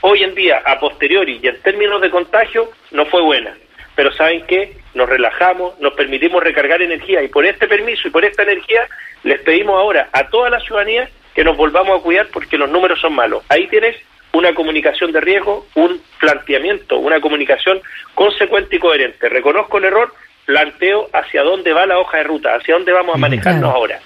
hoy 0.02 0.22
en 0.22 0.34
día, 0.34 0.62
a 0.64 0.78
posteriori 0.78 1.40
y 1.42 1.48
en 1.48 1.60
términos 1.62 2.00
de 2.00 2.10
contagio, 2.10 2.70
no 2.90 3.06
fue 3.06 3.22
buena 3.22 3.54
pero 3.98 4.12
¿saben 4.12 4.44
qué? 4.46 4.74
Nos 4.94 5.08
relajamos, 5.08 5.76
nos 5.80 5.92
permitimos 5.94 6.40
recargar 6.40 6.80
energía 6.80 7.20
y 7.20 7.26
por 7.26 7.44
este 7.44 7.66
permiso 7.66 8.06
y 8.06 8.12
por 8.12 8.24
esta 8.24 8.44
energía 8.44 8.86
les 9.24 9.40
pedimos 9.40 9.76
ahora 9.76 10.08
a 10.12 10.28
toda 10.28 10.50
la 10.50 10.60
ciudadanía 10.60 11.08
que 11.34 11.42
nos 11.42 11.56
volvamos 11.56 11.98
a 11.98 12.02
cuidar 12.04 12.28
porque 12.32 12.56
los 12.56 12.70
números 12.70 13.00
son 13.00 13.16
malos. 13.16 13.42
Ahí 13.48 13.66
tienes 13.66 13.96
una 14.30 14.54
comunicación 14.54 15.10
de 15.10 15.20
riesgo, 15.20 15.66
un 15.74 16.00
planteamiento, 16.20 16.96
una 16.96 17.20
comunicación 17.20 17.80
consecuente 18.14 18.76
y 18.76 18.78
coherente. 18.78 19.28
Reconozco 19.28 19.78
el 19.78 19.86
error, 19.86 20.14
planteo 20.46 21.08
hacia 21.12 21.42
dónde 21.42 21.72
va 21.72 21.84
la 21.84 21.98
hoja 21.98 22.18
de 22.18 22.22
ruta, 22.22 22.54
hacia 22.54 22.74
dónde 22.74 22.92
vamos 22.92 23.16
a 23.16 23.18
manejarnos 23.18 23.74
ahora. 23.74 23.98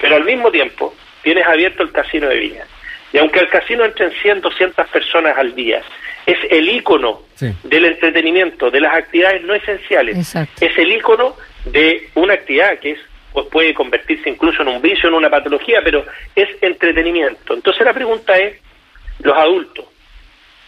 Pero 0.00 0.14
al 0.14 0.24
mismo 0.24 0.52
tiempo, 0.52 0.94
tienes 1.20 1.44
abierto 1.48 1.82
el 1.82 1.90
casino 1.90 2.28
de 2.28 2.36
Viña. 2.36 2.64
Y 3.12 3.18
aunque 3.18 3.40
al 3.40 3.48
casino 3.48 3.84
entren 3.84 4.12
100, 4.22 4.40
200 4.40 4.86
personas 4.86 5.36
al 5.36 5.52
día, 5.52 5.82
es 6.26 6.38
el 6.50 6.68
ícono 6.68 7.22
del 7.64 7.84
entretenimiento, 7.84 8.70
de 8.70 8.80
las 8.80 8.94
actividades 8.94 9.42
no 9.42 9.54
esenciales. 9.54 10.34
Es 10.60 10.78
el 10.78 10.92
ícono 10.92 11.36
de 11.64 12.08
una 12.14 12.34
actividad 12.34 12.78
que 12.78 12.92
es 12.92 12.98
pues 13.32 13.46
puede 13.46 13.72
convertirse 13.72 14.28
incluso 14.28 14.60
en 14.60 14.68
un 14.68 14.82
vicio, 14.82 15.08
en 15.08 15.14
una 15.14 15.30
patología, 15.30 15.80
pero 15.82 16.04
es 16.36 16.48
entretenimiento. 16.60 17.54
Entonces 17.54 17.82
la 17.82 17.94
pregunta 17.94 18.36
es, 18.36 18.60
los 19.20 19.34
adultos, 19.34 19.86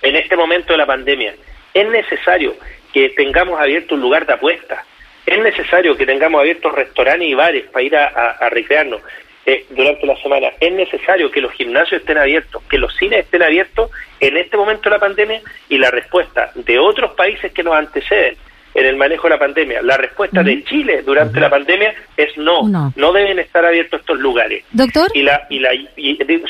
en 0.00 0.16
este 0.16 0.34
momento 0.34 0.72
de 0.72 0.78
la 0.78 0.86
pandemia, 0.86 1.34
¿es 1.74 1.88
necesario 1.88 2.56
que 2.92 3.10
tengamos 3.10 3.60
abierto 3.60 3.94
un 3.94 4.00
lugar 4.00 4.24
de 4.26 4.32
apuestas? 4.32 4.78
¿Es 5.26 5.38
necesario 5.38 5.94
que 5.94 6.06
tengamos 6.06 6.40
abiertos 6.40 6.72
restaurantes 6.72 7.28
y 7.28 7.34
bares 7.34 7.64
para 7.70 7.82
ir 7.82 7.96
a 7.96 8.48
recrearnos? 8.48 9.02
Eh, 9.46 9.66
durante 9.70 10.06
la 10.06 10.16
semana. 10.22 10.48
Es 10.58 10.72
necesario 10.72 11.30
que 11.30 11.42
los 11.42 11.52
gimnasios 11.52 12.00
estén 12.00 12.16
abiertos, 12.16 12.62
que 12.62 12.78
los 12.78 12.96
cines 12.96 13.26
estén 13.26 13.42
abiertos 13.42 13.90
en 14.18 14.38
este 14.38 14.56
momento 14.56 14.84
de 14.84 14.90
la 14.90 14.98
pandemia 14.98 15.42
y 15.68 15.76
la 15.76 15.90
respuesta 15.90 16.50
de 16.54 16.78
otros 16.78 17.12
países 17.12 17.52
que 17.52 17.62
nos 17.62 17.74
anteceden 17.74 18.38
en 18.72 18.86
el 18.86 18.96
manejo 18.96 19.24
de 19.24 19.34
la 19.34 19.38
pandemia. 19.38 19.82
La 19.82 19.98
respuesta 19.98 20.42
de 20.42 20.64
Chile 20.64 21.02
durante 21.02 21.40
la 21.40 21.50
pandemia 21.50 21.94
es 22.16 22.34
no, 22.38 22.62
no, 22.96 23.12
deben 23.12 23.38
estar 23.38 23.62
abiertos 23.66 24.00
estos 24.00 24.18
lugares. 24.18 24.64
Doctor. 24.72 25.10
Y 25.12 25.22
la 25.22 25.46
y 25.50 25.58
la 25.58 25.72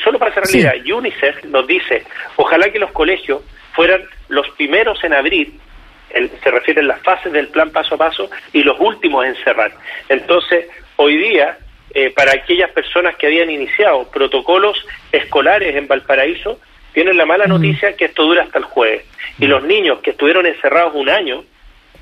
solo 0.01 0.17
para 0.17 0.31
hacer 0.31 0.45
realidad, 0.45 0.95
UNICEF 0.97 1.43
nos 1.45 1.67
dice, 1.67 2.03
ojalá 2.37 2.69
que 2.69 2.79
los 2.79 2.93
colegios 2.93 3.41
fueran 3.73 4.03
los 4.29 4.47
primeros 4.51 5.03
en 5.03 5.13
abrir 5.13 5.51
se 6.41 6.49
refieren 6.49 6.87
las 6.87 7.01
fases 7.01 7.33
del 7.33 7.49
plan 7.49 7.71
paso 7.71 7.95
a 7.95 7.97
paso 7.97 8.29
y 8.53 8.63
los 8.63 8.79
últimos 8.79 9.25
en 9.25 9.35
cerrar. 9.43 9.73
Entonces, 10.07 10.67
hoy 10.95 11.17
día 11.17 11.57
eh, 11.95 12.11
para 12.11 12.33
aquellas 12.33 12.69
personas 12.71 13.15
que 13.15 13.25
habían 13.25 13.49
iniciado 13.49 14.11
protocolos 14.11 14.85
escolares 15.13 15.77
en 15.77 15.87
Valparaíso, 15.87 16.59
tienen 16.93 17.15
la 17.15 17.25
mala 17.25 17.45
noticia 17.47 17.95
que 17.95 18.05
esto 18.05 18.23
dura 18.23 18.43
hasta 18.43 18.59
el 18.59 18.65
jueves. 18.65 19.05
Y 19.39 19.47
los 19.47 19.63
niños 19.63 19.99
que 19.99 20.11
estuvieron 20.11 20.45
encerrados 20.45 20.93
un 20.93 21.09
año, 21.09 21.45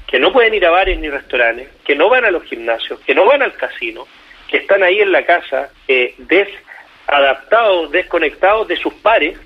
que 0.07 0.19
no 0.19 0.33
pueden 0.33 0.55
ir 0.55 0.65
a 0.65 0.71
bares 0.71 0.97
ni 0.97 1.09
restaurantes, 1.09 1.67
que 1.85 1.95
no 1.95 2.09
van 2.09 2.25
a 2.25 2.31
los 2.31 2.43
gimnasios, 2.43 3.00
que 3.01 3.13
no 3.13 3.25
van 3.25 3.43
al 3.43 3.53
casino, 3.53 4.07
que 4.47 4.57
están 4.57 4.81
ahí 4.81 5.00
en 5.00 5.12
la 5.12 5.25
casa 5.25 5.69
eh, 5.88 6.15
desadaptados, 6.17 7.91
desconectados 7.91 8.67
de 8.67 8.77
sus 8.77 8.95
pares, 8.95 9.38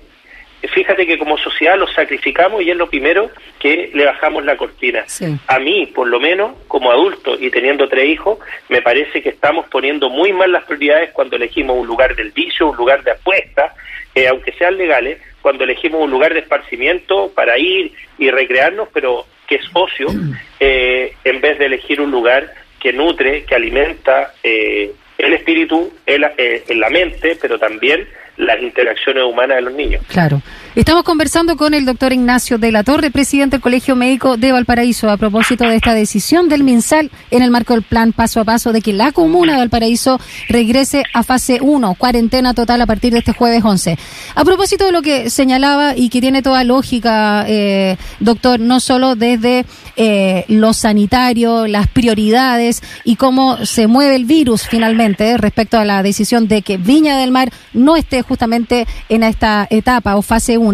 fíjate 0.66 1.06
que 1.06 1.18
como 1.18 1.38
sociedad 1.38 1.78
los 1.78 1.92
sacrificamos 1.92 2.62
y 2.62 2.70
es 2.70 2.76
lo 2.76 2.88
primero 2.88 3.30
que 3.60 3.90
le 3.94 4.04
bajamos 4.04 4.44
la 4.44 4.56
cortina. 4.56 5.04
A 5.46 5.58
mí, 5.58 5.86
por 5.86 6.08
lo 6.08 6.18
menos, 6.18 6.52
como 6.66 6.90
adulto 6.90 7.36
y 7.38 7.50
teniendo 7.50 7.88
tres 7.88 8.08
hijos, 8.08 8.38
me 8.68 8.82
parece 8.82 9.22
que 9.22 9.28
estamos 9.28 9.66
poniendo 9.68 10.10
muy 10.10 10.32
mal 10.32 10.50
las 10.50 10.64
prioridades 10.64 11.10
cuando 11.12 11.36
elegimos 11.36 11.76
un 11.76 11.86
lugar 11.86 12.16
del 12.16 12.32
vicio, 12.32 12.70
un 12.70 12.76
lugar 12.76 13.04
de 13.04 13.12
apuesta, 13.12 13.74
eh, 14.14 14.26
aunque 14.26 14.52
sean 14.52 14.76
legales, 14.76 15.20
cuando 15.42 15.62
elegimos 15.62 16.02
un 16.02 16.10
lugar 16.10 16.34
de 16.34 16.40
esparcimiento 16.40 17.30
para 17.34 17.56
ir 17.58 17.92
y 18.18 18.30
recrearnos, 18.30 18.88
pero 18.92 19.26
que 19.46 19.56
es 19.56 19.64
ocio, 19.72 20.08
eh, 20.60 21.14
en 21.22 21.40
vez 21.40 21.58
de 21.58 21.66
elegir 21.66 22.00
un 22.00 22.10
lugar 22.10 22.52
que 22.80 22.92
nutre, 22.92 23.44
que 23.44 23.54
alimenta 23.54 24.34
eh, 24.42 24.92
el 25.18 25.34
espíritu, 25.34 25.92
en 26.06 26.80
la 26.80 26.90
mente, 26.90 27.36
pero 27.40 27.58
también 27.58 28.08
las 28.38 28.62
interacciones 28.62 29.24
humanas 29.24 29.56
de 29.56 29.62
los 29.62 29.74
niños. 29.74 30.02
Claro. 30.08 30.40
Estamos 30.78 31.02
conversando 31.02 31.56
con 31.56 31.74
el 31.74 31.84
doctor 31.84 32.12
Ignacio 32.12 32.56
de 32.56 32.70
la 32.70 32.84
Torre, 32.84 33.10
presidente 33.10 33.56
del 33.56 33.60
Colegio 33.60 33.96
Médico 33.96 34.36
de 34.36 34.52
Valparaíso, 34.52 35.10
a 35.10 35.16
propósito 35.16 35.64
de 35.64 35.74
esta 35.74 35.92
decisión 35.92 36.48
del 36.48 36.62
MinSal 36.62 37.10
en 37.32 37.42
el 37.42 37.50
marco 37.50 37.74
del 37.74 37.82
plan 37.82 38.12
paso 38.12 38.38
a 38.38 38.44
paso 38.44 38.72
de 38.72 38.80
que 38.80 38.92
la 38.92 39.10
comuna 39.10 39.54
de 39.54 39.58
Valparaíso 39.58 40.20
regrese 40.48 41.02
a 41.14 41.24
fase 41.24 41.58
1, 41.60 41.96
cuarentena 41.96 42.54
total 42.54 42.80
a 42.80 42.86
partir 42.86 43.12
de 43.12 43.18
este 43.18 43.32
jueves 43.32 43.64
11. 43.64 43.98
A 44.36 44.44
propósito 44.44 44.86
de 44.86 44.92
lo 44.92 45.02
que 45.02 45.30
señalaba 45.30 45.96
y 45.96 46.10
que 46.10 46.20
tiene 46.20 46.42
toda 46.42 46.62
lógica, 46.62 47.44
eh, 47.48 47.96
doctor, 48.20 48.60
no 48.60 48.78
solo 48.78 49.16
desde 49.16 49.66
eh, 49.96 50.44
lo 50.46 50.74
sanitario, 50.74 51.66
las 51.66 51.88
prioridades 51.88 52.84
y 53.02 53.16
cómo 53.16 53.66
se 53.66 53.88
mueve 53.88 54.14
el 54.14 54.26
virus 54.26 54.68
finalmente 54.68 55.38
respecto 55.38 55.76
a 55.76 55.84
la 55.84 56.04
decisión 56.04 56.46
de 56.46 56.62
que 56.62 56.76
Viña 56.76 57.18
del 57.18 57.32
Mar 57.32 57.50
no 57.72 57.96
esté 57.96 58.22
justamente 58.22 58.86
en 59.08 59.24
esta 59.24 59.66
etapa 59.70 60.14
o 60.14 60.22
fase 60.22 60.56
1, 60.56 60.67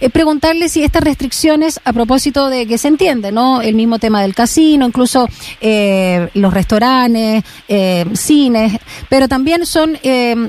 eh, 0.00 0.10
preguntarle 0.10 0.68
si 0.68 0.82
estas 0.82 1.02
restricciones, 1.02 1.80
a 1.84 1.92
propósito 1.92 2.48
de 2.48 2.66
que 2.66 2.78
se 2.78 2.88
entiende, 2.88 3.32
¿no? 3.32 3.60
El 3.60 3.74
mismo 3.74 3.98
tema 3.98 4.22
del 4.22 4.34
casino, 4.34 4.86
incluso 4.86 5.28
eh, 5.60 6.28
los 6.34 6.52
restaurantes, 6.52 7.44
eh, 7.68 8.04
cines, 8.14 8.78
pero 9.08 9.28
también 9.28 9.66
son 9.66 9.98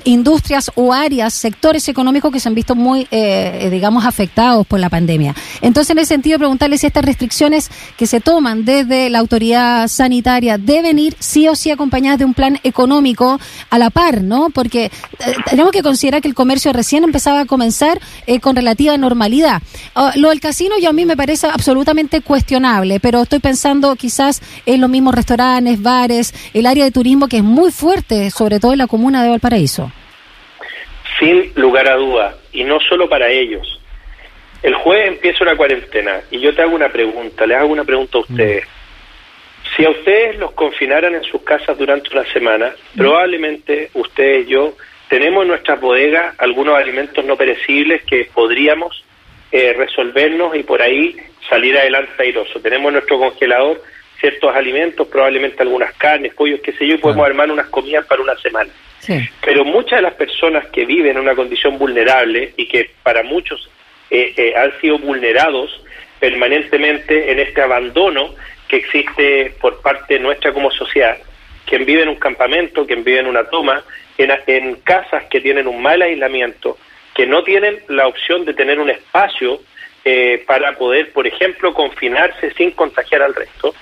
industrias 0.03 0.71
o 0.75 0.93
áreas, 0.93 1.33
sectores 1.33 1.87
económicos 1.87 2.31
que 2.31 2.39
se 2.39 2.47
han 2.47 2.55
visto 2.55 2.75
muy, 2.75 3.07
digamos, 3.69 4.05
afectados 4.05 4.65
por 4.67 4.79
la 4.79 4.89
pandemia. 4.89 5.35
Entonces, 5.61 5.91
en 5.91 5.99
ese 5.99 6.09
sentido, 6.09 6.37
preguntarle 6.37 6.77
si 6.77 6.87
estas 6.87 7.05
restricciones 7.05 7.69
que 7.97 8.07
se 8.07 8.19
toman 8.19 8.65
desde 8.65 9.09
la 9.09 9.19
autoridad 9.19 9.87
sanitaria 9.87 10.57
deben 10.57 10.99
ir 10.99 11.15
sí 11.19 11.47
o 11.47 11.55
sí 11.55 11.71
acompañadas 11.71 12.19
de 12.19 12.25
un 12.25 12.33
plan 12.33 12.59
económico 12.63 13.39
a 13.69 13.77
la 13.77 13.89
par, 13.89 14.23
¿no? 14.23 14.49
Porque 14.49 14.91
tenemos 15.49 15.71
que 15.71 15.81
considerar 15.81 16.21
que 16.21 16.27
el 16.27 16.35
comercio 16.35 16.73
recién 16.73 17.03
empezaba 17.03 17.41
a 17.41 17.45
comenzar 17.45 17.99
eh, 18.27 18.39
con 18.39 18.55
relativa 18.55 18.84
normalidad. 18.97 19.61
Ah, 19.95 20.11
lo 20.15 20.29
del 20.29 20.39
casino 20.39 20.75
yo 20.79 20.89
a 20.89 20.93
mí 20.93 21.05
me 21.05 21.17
parece 21.17 21.47
absolutamente 21.47 22.21
cuestionable, 22.21 22.99
pero 22.99 23.23
estoy 23.23 23.39
pensando 23.39 23.95
quizás 23.95 24.41
en 24.65 24.81
los 24.81 24.89
mismos 24.89 25.15
restaurantes, 25.15 25.81
bares, 25.81 26.33
el 26.53 26.65
área 26.65 26.85
de 26.85 26.91
turismo 26.91 27.27
que 27.27 27.37
es 27.37 27.43
muy 27.43 27.71
fuerte, 27.71 28.29
sobre 28.29 28.59
todo 28.59 28.73
en 28.73 28.79
la 28.79 28.87
comuna 28.87 29.23
de 29.23 29.29
Valparaíso. 29.29 29.91
Sin 31.19 31.51
lugar 31.55 31.89
a 31.89 31.95
duda, 31.95 32.35
y 32.51 32.63
no 32.63 32.79
solo 32.79 33.07
para 33.07 33.29
ellos. 33.29 33.79
El 34.63 34.73
jueves 34.75 35.09
empieza 35.09 35.43
una 35.43 35.55
cuarentena 35.55 36.21
y 36.31 36.39
yo 36.39 36.53
te 36.55 36.61
hago 36.61 36.75
una 36.75 36.89
pregunta, 36.89 37.45
les 37.45 37.57
hago 37.57 37.67
una 37.67 37.83
pregunta 37.83 38.17
a 38.17 38.21
mm. 38.21 38.31
ustedes. 38.31 38.63
Si 39.75 39.85
a 39.85 39.89
ustedes 39.89 40.37
los 40.39 40.51
confinaran 40.51 41.13
en 41.13 41.23
sus 41.23 41.41
casas 41.41 41.77
durante 41.77 42.09
una 42.11 42.25
semana, 42.31 42.73
mm. 42.93 42.97
probablemente 42.97 43.89
ustedes 43.93 44.47
y 44.47 44.51
yo 44.51 44.73
tenemos 45.09 45.43
en 45.43 45.49
nuestra 45.49 45.75
bodega 45.75 46.33
algunos 46.37 46.77
alimentos 46.77 47.23
no 47.25 47.35
perecibles 47.35 48.03
que 48.03 48.29
podríamos 48.33 49.03
eh, 49.51 49.73
resolvernos 49.73 50.55
y 50.55 50.63
por 50.63 50.81
ahí 50.81 51.15
salir 51.49 51.77
adelante 51.77 52.11
airoso. 52.17 52.59
Tenemos 52.59 52.89
en 52.89 52.93
nuestro 52.93 53.19
congelador 53.19 53.81
ciertos 54.19 54.55
alimentos, 54.55 55.07
probablemente 55.07 55.61
algunas 55.61 55.93
carnes, 55.93 56.33
pollos, 56.33 56.59
qué 56.61 56.71
sé 56.73 56.87
yo, 56.87 56.95
y 56.95 56.97
podemos 56.97 57.25
armar 57.25 57.51
unas 57.51 57.67
comidas 57.67 58.05
para 58.05 58.21
una 58.21 58.35
semana. 58.37 58.71
Pero 59.43 59.63
muchas 59.63 59.99
de 59.99 60.01
las 60.01 60.15
personas 60.15 60.65
que 60.67 60.85
viven 60.85 61.11
en 61.11 61.19
una 61.19 61.35
condición 61.35 61.77
vulnerable 61.77 62.53
y 62.57 62.67
que 62.67 62.89
para 63.03 63.21
muchos 63.21 63.69
eh, 64.09 64.33
eh, 64.35 64.53
han 64.57 64.71
sido 64.81 64.97
vulnerados 64.97 65.79
permanentemente 66.19 67.31
en 67.31 67.39
este 67.39 67.61
abandono 67.61 68.33
que 68.67 68.77
existe 68.77 69.53
por 69.61 69.81
parte 69.81 70.17
nuestra 70.17 70.51
como 70.53 70.71
sociedad, 70.71 71.17
quien 71.65 71.85
vive 71.85 72.01
en 72.01 72.09
un 72.09 72.15
campamento, 72.15 72.87
quien 72.87 73.03
vive 73.03 73.19
en 73.19 73.27
una 73.27 73.43
toma, 73.43 73.83
en, 74.17 74.75
casas 74.83 75.25
que 75.25 75.41
tienen 75.41 75.67
un 75.67 75.81
mal 75.81 76.01
aislamiento, 76.01 76.77
que 77.13 77.25
no 77.25 77.43
tienen 77.43 77.79
la 77.87 78.07
opción 78.07 78.45
de 78.45 78.53
tener 78.53 78.79
un 78.79 78.89
espacio 78.89 79.61
eh, 80.03 80.43
para 80.45 80.73
poder, 80.77 81.11
por 81.11 81.25
ejemplo, 81.27 81.73
confinarse 81.73 82.51
sin 82.53 82.71
contagiar 82.71 83.21
al 83.21 83.33
resto. 83.33 83.73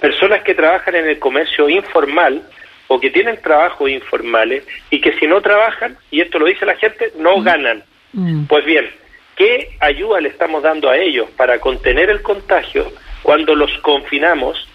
Personas 0.00 0.42
que 0.42 0.54
trabajan 0.54 0.94
en 0.94 1.08
el 1.08 1.18
comercio 1.18 1.68
informal 1.68 2.42
o 2.88 3.00
que 3.00 3.10
tienen 3.10 3.40
trabajos 3.40 3.90
informales 3.90 4.64
y 4.90 5.00
que 5.00 5.18
si 5.18 5.26
no 5.26 5.40
trabajan, 5.40 5.96
y 6.10 6.20
esto 6.20 6.38
lo 6.38 6.46
dice 6.46 6.66
la 6.66 6.76
gente, 6.76 7.12
no 7.16 7.38
mm. 7.38 7.44
ganan. 7.44 7.84
Mm. 8.12 8.44
Pues 8.46 8.64
bien, 8.64 8.88
¿qué 9.36 9.70
ayuda 9.80 10.20
le 10.20 10.28
estamos 10.28 10.62
dando 10.62 10.88
a 10.88 10.96
ellos 10.96 11.28
para 11.36 11.58
contener 11.58 12.10
el 12.10 12.22
contagio 12.22 12.92
cuando 13.22 13.54
los 13.54 13.76
confinamos 13.78 14.68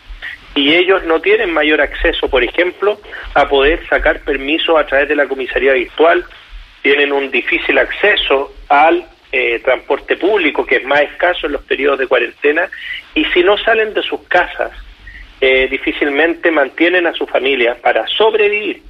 y 0.56 0.74
ellos 0.74 1.04
no 1.06 1.22
tienen 1.22 1.54
mayor 1.54 1.82
acceso, 1.82 2.30
por 2.30 2.44
ejemplo, 2.44 3.00
a 3.34 3.48
poder 3.48 3.88
sacar 3.88 4.20
permiso 4.22 4.78
a 4.78 4.86
través 4.86 5.08
de 5.08 5.16
la 5.16 5.28
comisaría 5.28 5.74
virtual, 5.74 6.26
tienen 6.82 7.14
un 7.14 7.32
difícil 7.32 7.78
acceso 7.78 8.54
al 8.68 9.06
eh, 9.32 9.60
transporte 9.64 10.18
público, 10.18 10.66
que 10.66 10.78
es 10.78 10.86
más 10.86 11.02
escaso 11.02 11.46
en 11.46 11.54
los 11.54 11.64
periodos 11.64 12.00
de 12.00 12.08
cuarentena, 12.08 12.70
y 13.16 13.24
si 13.26 13.44
no 13.44 13.58
salen 13.58 13.94
de 13.94 14.04
sus 14.04 14.22
casas, 14.28 14.72
eh, 15.40 15.68
difícilmente 15.70 16.52
mantienen 16.52 17.08
a 17.08 17.14
su 17.14 17.26
familia 17.26 17.76
para 17.82 18.06
sobrevivir. 18.08 18.82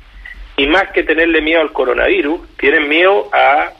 Y 0.57 0.67
más 0.67 0.89
que 0.91 1.03
tenerle 1.03 1.41
miedo 1.41 1.61
al 1.61 1.71
coronavirus, 1.71 2.57
tienen 2.57 2.89
miedo 2.89 3.29
a 3.31 3.71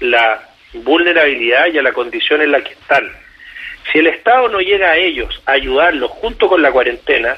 la 0.00 0.42
vulnerabilidad 0.72 1.66
y 1.72 1.78
a 1.78 1.82
la 1.82 1.92
condición 1.92 2.42
en 2.42 2.52
la 2.52 2.62
que 2.62 2.72
están. 2.72 3.25
Si 3.92 3.98
el 3.98 4.08
Estado 4.08 4.48
no 4.48 4.60
llega 4.60 4.90
a 4.90 4.96
ellos 4.96 5.42
a 5.46 5.52
ayudarlos 5.52 6.10
junto 6.10 6.48
con 6.48 6.62
la 6.62 6.72
cuarentena, 6.72 7.36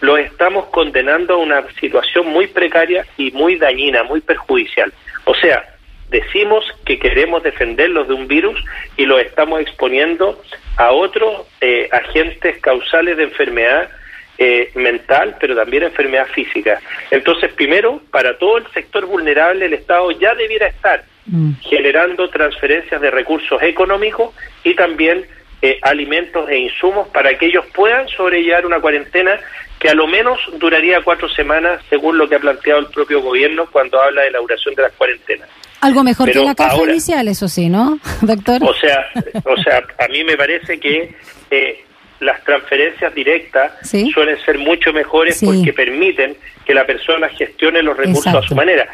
los 0.00 0.18
estamos 0.20 0.66
condenando 0.66 1.34
a 1.34 1.38
una 1.38 1.64
situación 1.80 2.28
muy 2.28 2.46
precaria 2.46 3.04
y 3.16 3.30
muy 3.32 3.56
dañina, 3.56 4.04
muy 4.04 4.20
perjudicial. 4.20 4.92
O 5.24 5.34
sea, 5.34 5.64
decimos 6.10 6.64
que 6.84 6.98
queremos 6.98 7.42
defenderlos 7.42 8.08
de 8.08 8.14
un 8.14 8.28
virus 8.28 8.62
y 8.96 9.06
los 9.06 9.20
estamos 9.20 9.60
exponiendo 9.60 10.40
a 10.76 10.92
otros 10.92 11.46
eh, 11.60 11.88
agentes 11.90 12.58
causales 12.60 13.16
de 13.16 13.24
enfermedad 13.24 13.90
eh, 14.38 14.70
mental, 14.76 15.36
pero 15.40 15.56
también 15.56 15.82
enfermedad 15.82 16.28
física. 16.28 16.80
Entonces, 17.10 17.52
primero, 17.54 18.00
para 18.12 18.38
todo 18.38 18.58
el 18.58 18.66
sector 18.68 19.04
vulnerable, 19.06 19.66
el 19.66 19.72
Estado 19.72 20.12
ya 20.12 20.32
debiera 20.34 20.68
estar 20.68 21.04
mm. 21.26 21.54
generando 21.62 22.30
transferencias 22.30 23.00
de 23.00 23.10
recursos 23.10 23.60
económicos 23.62 24.32
y 24.62 24.74
también 24.74 25.26
eh, 25.62 25.78
alimentos 25.82 26.48
e 26.48 26.58
insumos 26.58 27.08
para 27.08 27.36
que 27.36 27.46
ellos 27.46 27.64
puedan 27.74 28.08
sobrellevar 28.08 28.64
una 28.66 28.80
cuarentena 28.80 29.40
que 29.78 29.88
a 29.88 29.94
lo 29.94 30.06
menos 30.06 30.38
duraría 30.58 31.00
cuatro 31.02 31.28
semanas, 31.28 31.80
según 31.88 32.18
lo 32.18 32.28
que 32.28 32.36
ha 32.36 32.40
planteado 32.40 32.80
el 32.80 32.86
propio 32.86 33.22
gobierno 33.22 33.66
cuando 33.70 34.00
habla 34.00 34.22
de 34.22 34.32
la 34.32 34.40
duración 34.40 34.74
de 34.74 34.82
las 34.82 34.92
cuarentenas. 34.92 35.48
Algo 35.80 36.02
mejor 36.02 36.32
que 36.32 36.40
la 36.40 36.54
caja 36.54 36.82
inicial, 36.82 37.28
eso 37.28 37.48
sí, 37.48 37.68
¿no, 37.68 38.00
doctor? 38.22 38.62
O 38.64 38.74
sea, 38.74 39.06
o 39.44 39.56
sea, 39.62 39.82
a 39.98 40.08
mí 40.08 40.24
me 40.24 40.36
parece 40.36 40.80
que 40.80 41.14
eh, 41.50 41.84
las 42.20 42.42
transferencias 42.42 43.14
directas 43.14 43.72
suelen 44.12 44.38
ser 44.44 44.58
mucho 44.58 44.92
mejores 44.92 45.40
porque 45.44 45.72
permiten 45.72 46.36
que 46.64 46.74
la 46.74 46.84
persona 46.84 47.28
gestione 47.28 47.82
los 47.82 47.96
recursos 47.96 48.34
a 48.34 48.42
su 48.42 48.54
manera. 48.54 48.88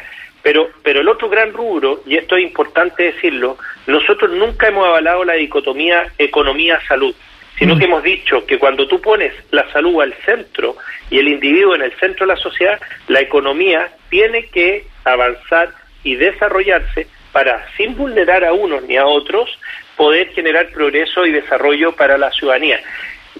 Pero, 0.45 0.69
pero 0.83 1.01
el 1.01 1.07
otro 1.07 1.27
gran 1.27 1.53
rubro, 1.53 2.03
y 2.05 2.17
esto 2.17 2.37
es 2.37 2.43
importante 2.43 3.01
decirlo, 3.01 3.57
nosotros 3.87 4.29
nunca 4.29 4.67
hemos 4.67 4.85
avalado 4.85 5.25
la 5.25 5.33
dicotomía 5.33 6.13
economía-salud 6.19 7.15
sino 7.57 7.75
mm. 7.75 7.79
que 7.79 7.85
hemos 7.85 8.03
dicho 8.03 8.45
que 8.45 8.59
cuando 8.59 8.85
tú 8.85 8.99
pones 9.01 9.33
la 9.51 9.67
salud 9.71 10.01
al 10.01 10.13
centro 10.25 10.75
y 11.09 11.19
el 11.19 11.29
individuo 11.29 11.73
en 11.73 11.83
el 11.83 11.93
centro 11.93 12.27
de 12.27 12.33
la 12.33 12.39
sociedad, 12.39 12.79
la 13.07 13.21
economía 13.21 13.89
tiene 14.09 14.47
que 14.47 14.85
avanzar 15.05 15.69
y 16.03 16.15
desarrollarse 16.15 17.07
para, 17.31 17.65
sin 17.77 17.95
vulnerar 17.95 18.43
a 18.43 18.51
unos 18.51 18.83
ni 18.83 18.97
a 18.97 19.05
otros, 19.05 19.49
poder 19.95 20.33
generar 20.33 20.67
progreso 20.69 21.25
y 21.25 21.31
desarrollo 21.31 21.95
para 21.95 22.17
la 22.17 22.29
ciudadanía. 22.31 22.81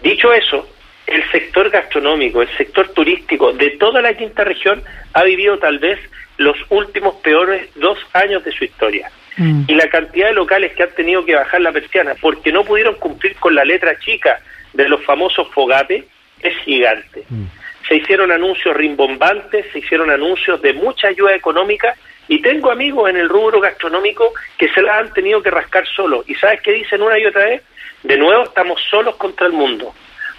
Dicho 0.02 0.32
eso, 0.34 0.66
el 1.08 1.30
sector 1.32 1.70
gastronómico, 1.70 2.42
el 2.42 2.58
sector 2.58 2.88
turístico 2.94 3.52
de 3.52 3.72
toda 3.72 4.02
la 4.02 4.14
quinta 4.16 4.46
región 4.46 4.82
ha 5.14 5.24
vivido 5.24 5.60
tal 5.60 5.80
vez 5.80 6.00
los 6.38 6.58
últimos 6.70 7.16
peores 7.16 7.70
dos 7.76 7.98
años 8.14 8.44
de 8.44 8.52
su 8.52 8.66
historia. 8.66 9.10
Mm. 9.38 9.64
Y 9.68 9.76
la 9.76 9.90
cantidad 9.90 10.28
de 10.28 10.34
locales 10.34 10.74
que 10.74 10.84
han 10.84 10.96
tenido 10.96 11.26
que 11.26 11.36
bajar 11.36 11.62
la 11.62 11.72
persiana 11.72 12.16
porque 12.20 12.52
no 12.52 12.64
pudieron 12.64 12.96
cumplir 12.96 13.36
con 13.36 13.56
la 13.56 13.66
letra 13.66 13.98
chica 14.00 14.40
de 14.74 14.88
los 14.90 15.04
famosos 15.04 15.48
FOGAPE 15.54 16.06
es 16.42 16.58
gigante. 16.60 17.24
Mm. 17.30 17.46
Se 17.88 17.96
hicieron 17.96 18.32
anuncios 18.32 18.76
rimbombantes, 18.76 19.66
se 19.72 19.80
hicieron 19.80 20.10
anuncios 20.10 20.62
de 20.62 20.74
mucha 20.74 21.10
ayuda 21.10 21.36
económica 21.36 21.96
y 22.28 22.42
tengo 22.42 22.72
amigos 22.72 23.10
en 23.10 23.18
el 23.18 23.30
rubro 23.30 23.60
gastronómico 23.60 24.34
que 24.58 24.70
se 24.70 24.82
las 24.82 25.00
han 25.00 25.14
tenido 25.14 25.42
que 25.44 25.52
rascar 25.52 25.86
solos. 25.88 26.28
¿Y 26.28 26.36
sabes 26.36 26.62
qué 26.62 26.72
dicen 26.72 27.02
una 27.02 27.20
y 27.20 27.26
otra 27.26 27.46
vez? 27.46 27.62
De 28.04 28.18
nuevo 28.18 28.44
estamos 28.44 28.82
solos 28.90 29.16
contra 29.16 29.48
el 29.48 29.54
mundo. 29.54 29.94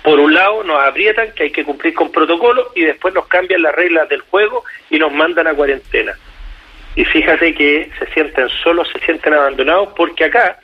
Por 0.06 0.20
un 0.20 0.32
lado 0.32 0.62
nos 0.64 0.80
aprietan 0.80 1.32
que 1.32 1.42
hay 1.42 1.50
que 1.50 1.64
cumplir 1.64 1.92
con 1.92 2.10
protocolo 2.10 2.70
y 2.74 2.84
después 2.84 3.12
nos 3.12 3.26
cambian 3.26 3.60
las 3.60 3.74
reglas 3.74 4.08
del 4.08 4.22
juego 4.22 4.64
y 4.88 4.98
nos 4.98 5.12
mandan 5.12 5.46
a 5.48 5.54
cuarentena 5.54 6.16
y 6.96 7.04
fíjate 7.04 7.54
que 7.54 7.90
se 7.98 8.06
sienten 8.12 8.48
solos, 8.48 8.88
se 8.92 8.98
sienten 9.00 9.34
abandonados, 9.34 9.90
porque 9.94 10.24
acá 10.24 10.58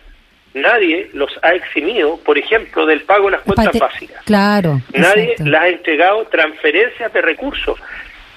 nadie 0.54 1.10
los 1.12 1.30
ha 1.42 1.54
eximido, 1.54 2.18
por 2.24 2.38
ejemplo, 2.38 2.86
del 2.86 3.02
pago 3.02 3.26
de 3.26 3.32
las 3.32 3.42
cuentas 3.42 3.78
básicas. 3.78 4.24
Claro. 4.24 4.80
Nadie 4.94 5.34
les 5.38 5.60
ha 5.60 5.68
entregado 5.68 6.24
transferencias 6.26 7.12
de 7.12 7.20
recursos. 7.20 7.78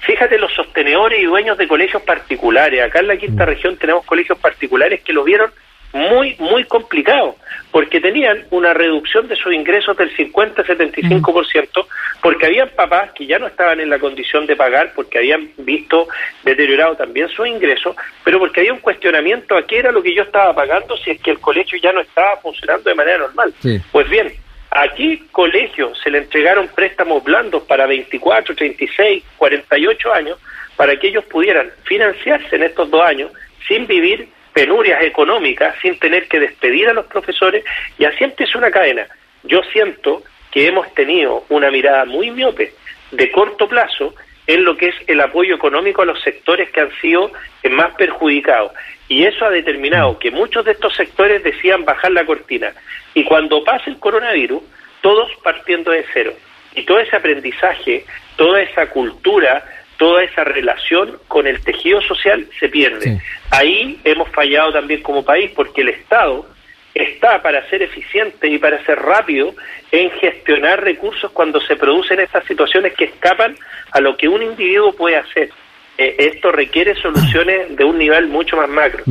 Fíjate 0.01 0.37
los 0.37 0.53
sostenedores 0.53 1.21
y 1.21 1.25
dueños 1.25 1.57
de 1.57 1.67
colegios 1.67 2.03
particulares. 2.03 2.83
Acá 2.83 2.99
en 2.99 3.07
la 3.07 3.17
quinta 3.17 3.45
mm. 3.45 3.47
región 3.47 3.77
tenemos 3.77 4.05
colegios 4.05 4.37
particulares 4.37 5.01
que 5.01 5.13
lo 5.13 5.23
vieron 5.23 5.49
muy, 5.95 6.35
muy 6.39 6.65
complicado, 6.65 7.37
porque 7.71 8.01
tenían 8.01 8.43
una 8.51 8.73
reducción 8.73 9.29
de 9.29 9.35
sus 9.37 9.53
ingresos 9.53 9.95
del 9.95 10.13
50-75%, 10.15 11.87
porque 12.21 12.45
habían 12.47 12.67
papás 12.75 13.11
que 13.13 13.25
ya 13.25 13.39
no 13.39 13.47
estaban 13.47 13.79
en 13.79 13.89
la 13.89 13.97
condición 13.97 14.45
de 14.45 14.57
pagar, 14.57 14.91
porque 14.93 15.19
habían 15.19 15.49
visto 15.57 16.09
deteriorado 16.43 16.97
también 16.97 17.29
sus 17.29 17.47
ingresos, 17.47 17.95
pero 18.25 18.39
porque 18.39 18.59
había 18.59 18.73
un 18.73 18.79
cuestionamiento 18.79 19.55
a 19.55 19.65
qué 19.65 19.79
era 19.79 19.93
lo 19.93 20.03
que 20.03 20.13
yo 20.13 20.23
estaba 20.23 20.53
pagando 20.53 20.97
si 20.97 21.11
es 21.11 21.21
que 21.21 21.31
el 21.31 21.39
colegio 21.39 21.79
ya 21.81 21.93
no 21.93 22.01
estaba 22.01 22.35
funcionando 22.41 22.89
de 22.89 22.95
manera 22.95 23.19
normal. 23.19 23.53
Pues 23.93 24.09
bien, 24.09 24.33
aquí 24.71 25.23
colegios 25.31 25.97
se 26.03 26.11
le 26.11 26.17
entregaron 26.17 26.67
préstamos 26.75 27.23
blandos 27.23 27.63
para 27.63 27.85
24, 27.85 28.53
36, 28.53 29.23
48 29.37 30.13
años, 30.13 30.39
para 30.75 30.99
que 30.99 31.07
ellos 31.07 31.23
pudieran 31.23 31.71
financiarse 31.85 32.57
en 32.57 32.63
estos 32.63 32.91
dos 32.91 33.01
años 33.01 33.31
sin 33.65 33.87
vivir 33.87 34.27
penurias 34.55 35.03
económicas 35.03 35.75
sin 35.81 35.99
tener 35.99 36.29
que 36.29 36.39
despedir 36.39 36.87
a 36.87 36.93
los 36.93 37.07
profesores 37.07 37.65
y 37.99 38.05
así 38.05 38.23
empieza 38.23 38.57
una 38.57 38.71
cadena. 38.71 39.05
Yo 39.43 39.61
siento 39.73 40.23
que 40.49 40.65
hemos 40.65 40.91
tenido 40.93 41.43
una 41.49 41.69
mirada 41.69 42.05
muy 42.05 42.31
miope 42.31 42.71
de 43.11 43.31
corto 43.31 43.67
plazo 43.67 44.15
en 44.47 44.63
lo 44.63 44.77
que 44.77 44.87
es 44.87 44.95
el 45.07 45.19
apoyo 45.19 45.55
económico 45.55 46.03
a 46.03 46.05
los 46.05 46.21
sectores 46.21 46.69
que 46.69 46.79
han 46.79 46.91
sido 47.01 47.33
más 47.69 47.95
perjudicados. 47.95 48.71
Y 49.09 49.25
eso 49.25 49.43
ha 49.43 49.49
determinado 49.49 50.17
que 50.19 50.31
muchos 50.31 50.63
de 50.63 50.71
estos 50.71 50.95
sectores 50.95 51.43
decían 51.43 51.83
bajar 51.83 52.13
la 52.13 52.25
cortina. 52.25 52.71
Y 53.13 53.25
cuando 53.25 53.61
pase 53.61 53.89
el 53.89 53.99
coronavirus, 53.99 54.63
todos 55.01 55.29
partiendo 55.43 55.91
de 55.91 56.05
cero. 56.13 56.33
Y 56.73 56.83
todo 56.83 56.99
ese 56.99 57.17
aprendizaje, 57.17 58.05
toda 58.37 58.61
esa 58.61 58.89
cultura 58.89 59.65
toda 59.97 60.23
esa 60.23 60.43
relación 60.43 61.17
con 61.27 61.47
el 61.47 61.61
tejido 61.61 62.01
social 62.01 62.47
se 62.59 62.69
pierde. 62.69 63.21
Ahí 63.51 63.99
hemos 64.03 64.29
fallado 64.29 64.73
también 64.73 65.01
como 65.01 65.23
país 65.23 65.51
porque 65.55 65.81
el 65.81 65.89
Estado 65.89 66.47
está 66.93 67.41
para 67.41 67.67
ser 67.69 67.81
eficiente 67.81 68.47
y 68.47 68.57
para 68.57 68.83
ser 68.85 68.97
rápido 68.99 69.53
en 69.91 70.09
gestionar 70.11 70.81
recursos 70.83 71.29
cuando 71.31 71.59
se 71.61 71.75
producen 71.75 72.19
estas 72.19 72.45
situaciones 72.45 72.93
que 72.93 73.05
escapan 73.05 73.55
a 73.91 73.99
lo 73.99 74.15
que 74.15 74.27
un 74.27 74.41
individuo 74.41 74.93
puede 74.93 75.17
hacer. 75.17 75.49
Eh, 75.97 76.15
esto 76.19 76.51
requiere 76.51 76.95
soluciones 76.95 77.75
de 77.75 77.83
un 77.83 77.97
nivel 77.97 78.27
mucho 78.27 78.57
más 78.57 78.69
macro. 78.69 79.03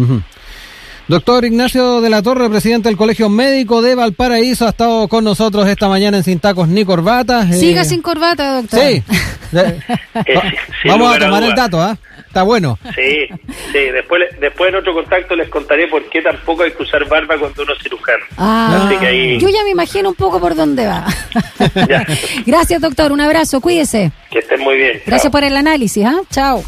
Doctor 1.06 1.44
Ignacio 1.44 2.00
de 2.00 2.08
la 2.08 2.22
Torre, 2.22 2.48
presidente 2.48 2.88
del 2.88 2.96
Colegio 2.96 3.28
Médico 3.28 3.82
de 3.82 3.94
Valparaíso, 3.94 4.66
ha 4.66 4.70
estado 4.70 5.06
con 5.06 5.22
nosotros 5.22 5.68
esta 5.68 5.86
mañana 5.86 6.16
en 6.16 6.24
Sin 6.24 6.40
Tacos 6.40 6.66
ni 6.66 6.82
Corbata. 6.84 7.46
Siga 7.52 7.82
eh, 7.82 7.84
sin 7.84 8.00
corbata, 8.00 8.62
doctor. 8.62 8.80
Sí. 8.80 9.02
Vamos 10.88 11.14
a 11.14 11.18
tomar 11.18 11.42
el 11.42 11.54
dato, 11.54 11.80
¿ah? 11.80 11.98
Está 12.26 12.42
bueno. 12.42 12.78
Sí, 12.94 13.28
sí. 13.70 13.78
Después, 13.92 14.22
después 14.40 14.70
en 14.70 14.76
otro 14.76 14.94
contacto 14.94 15.36
les 15.36 15.48
contaré 15.50 15.86
por 15.88 16.02
qué 16.08 16.22
tampoco 16.22 16.62
hay 16.62 16.72
que 16.72 16.82
usar 16.82 17.06
barba 17.06 17.38
cuando 17.38 17.62
uno 17.62 17.74
es 17.74 17.82
cirujano. 17.82 18.24
Ah, 18.38 18.90
Yo 19.38 19.48
ya 19.50 19.62
me 19.62 19.70
imagino 19.70 20.08
un 20.08 20.14
poco 20.14 20.40
por 20.40 20.54
dónde 20.56 20.86
va. 20.86 21.06
Gracias, 22.46 22.80
doctor. 22.80 23.12
Un 23.12 23.20
abrazo. 23.20 23.60
Cuídese. 23.60 24.10
Que 24.30 24.38
estén 24.38 24.60
muy 24.62 24.76
bien. 24.76 25.02
Gracias 25.06 25.30
por 25.30 25.44
el 25.44 25.56
análisis. 25.56 26.04
¿ah? 26.06 26.22
Chao. 26.30 26.64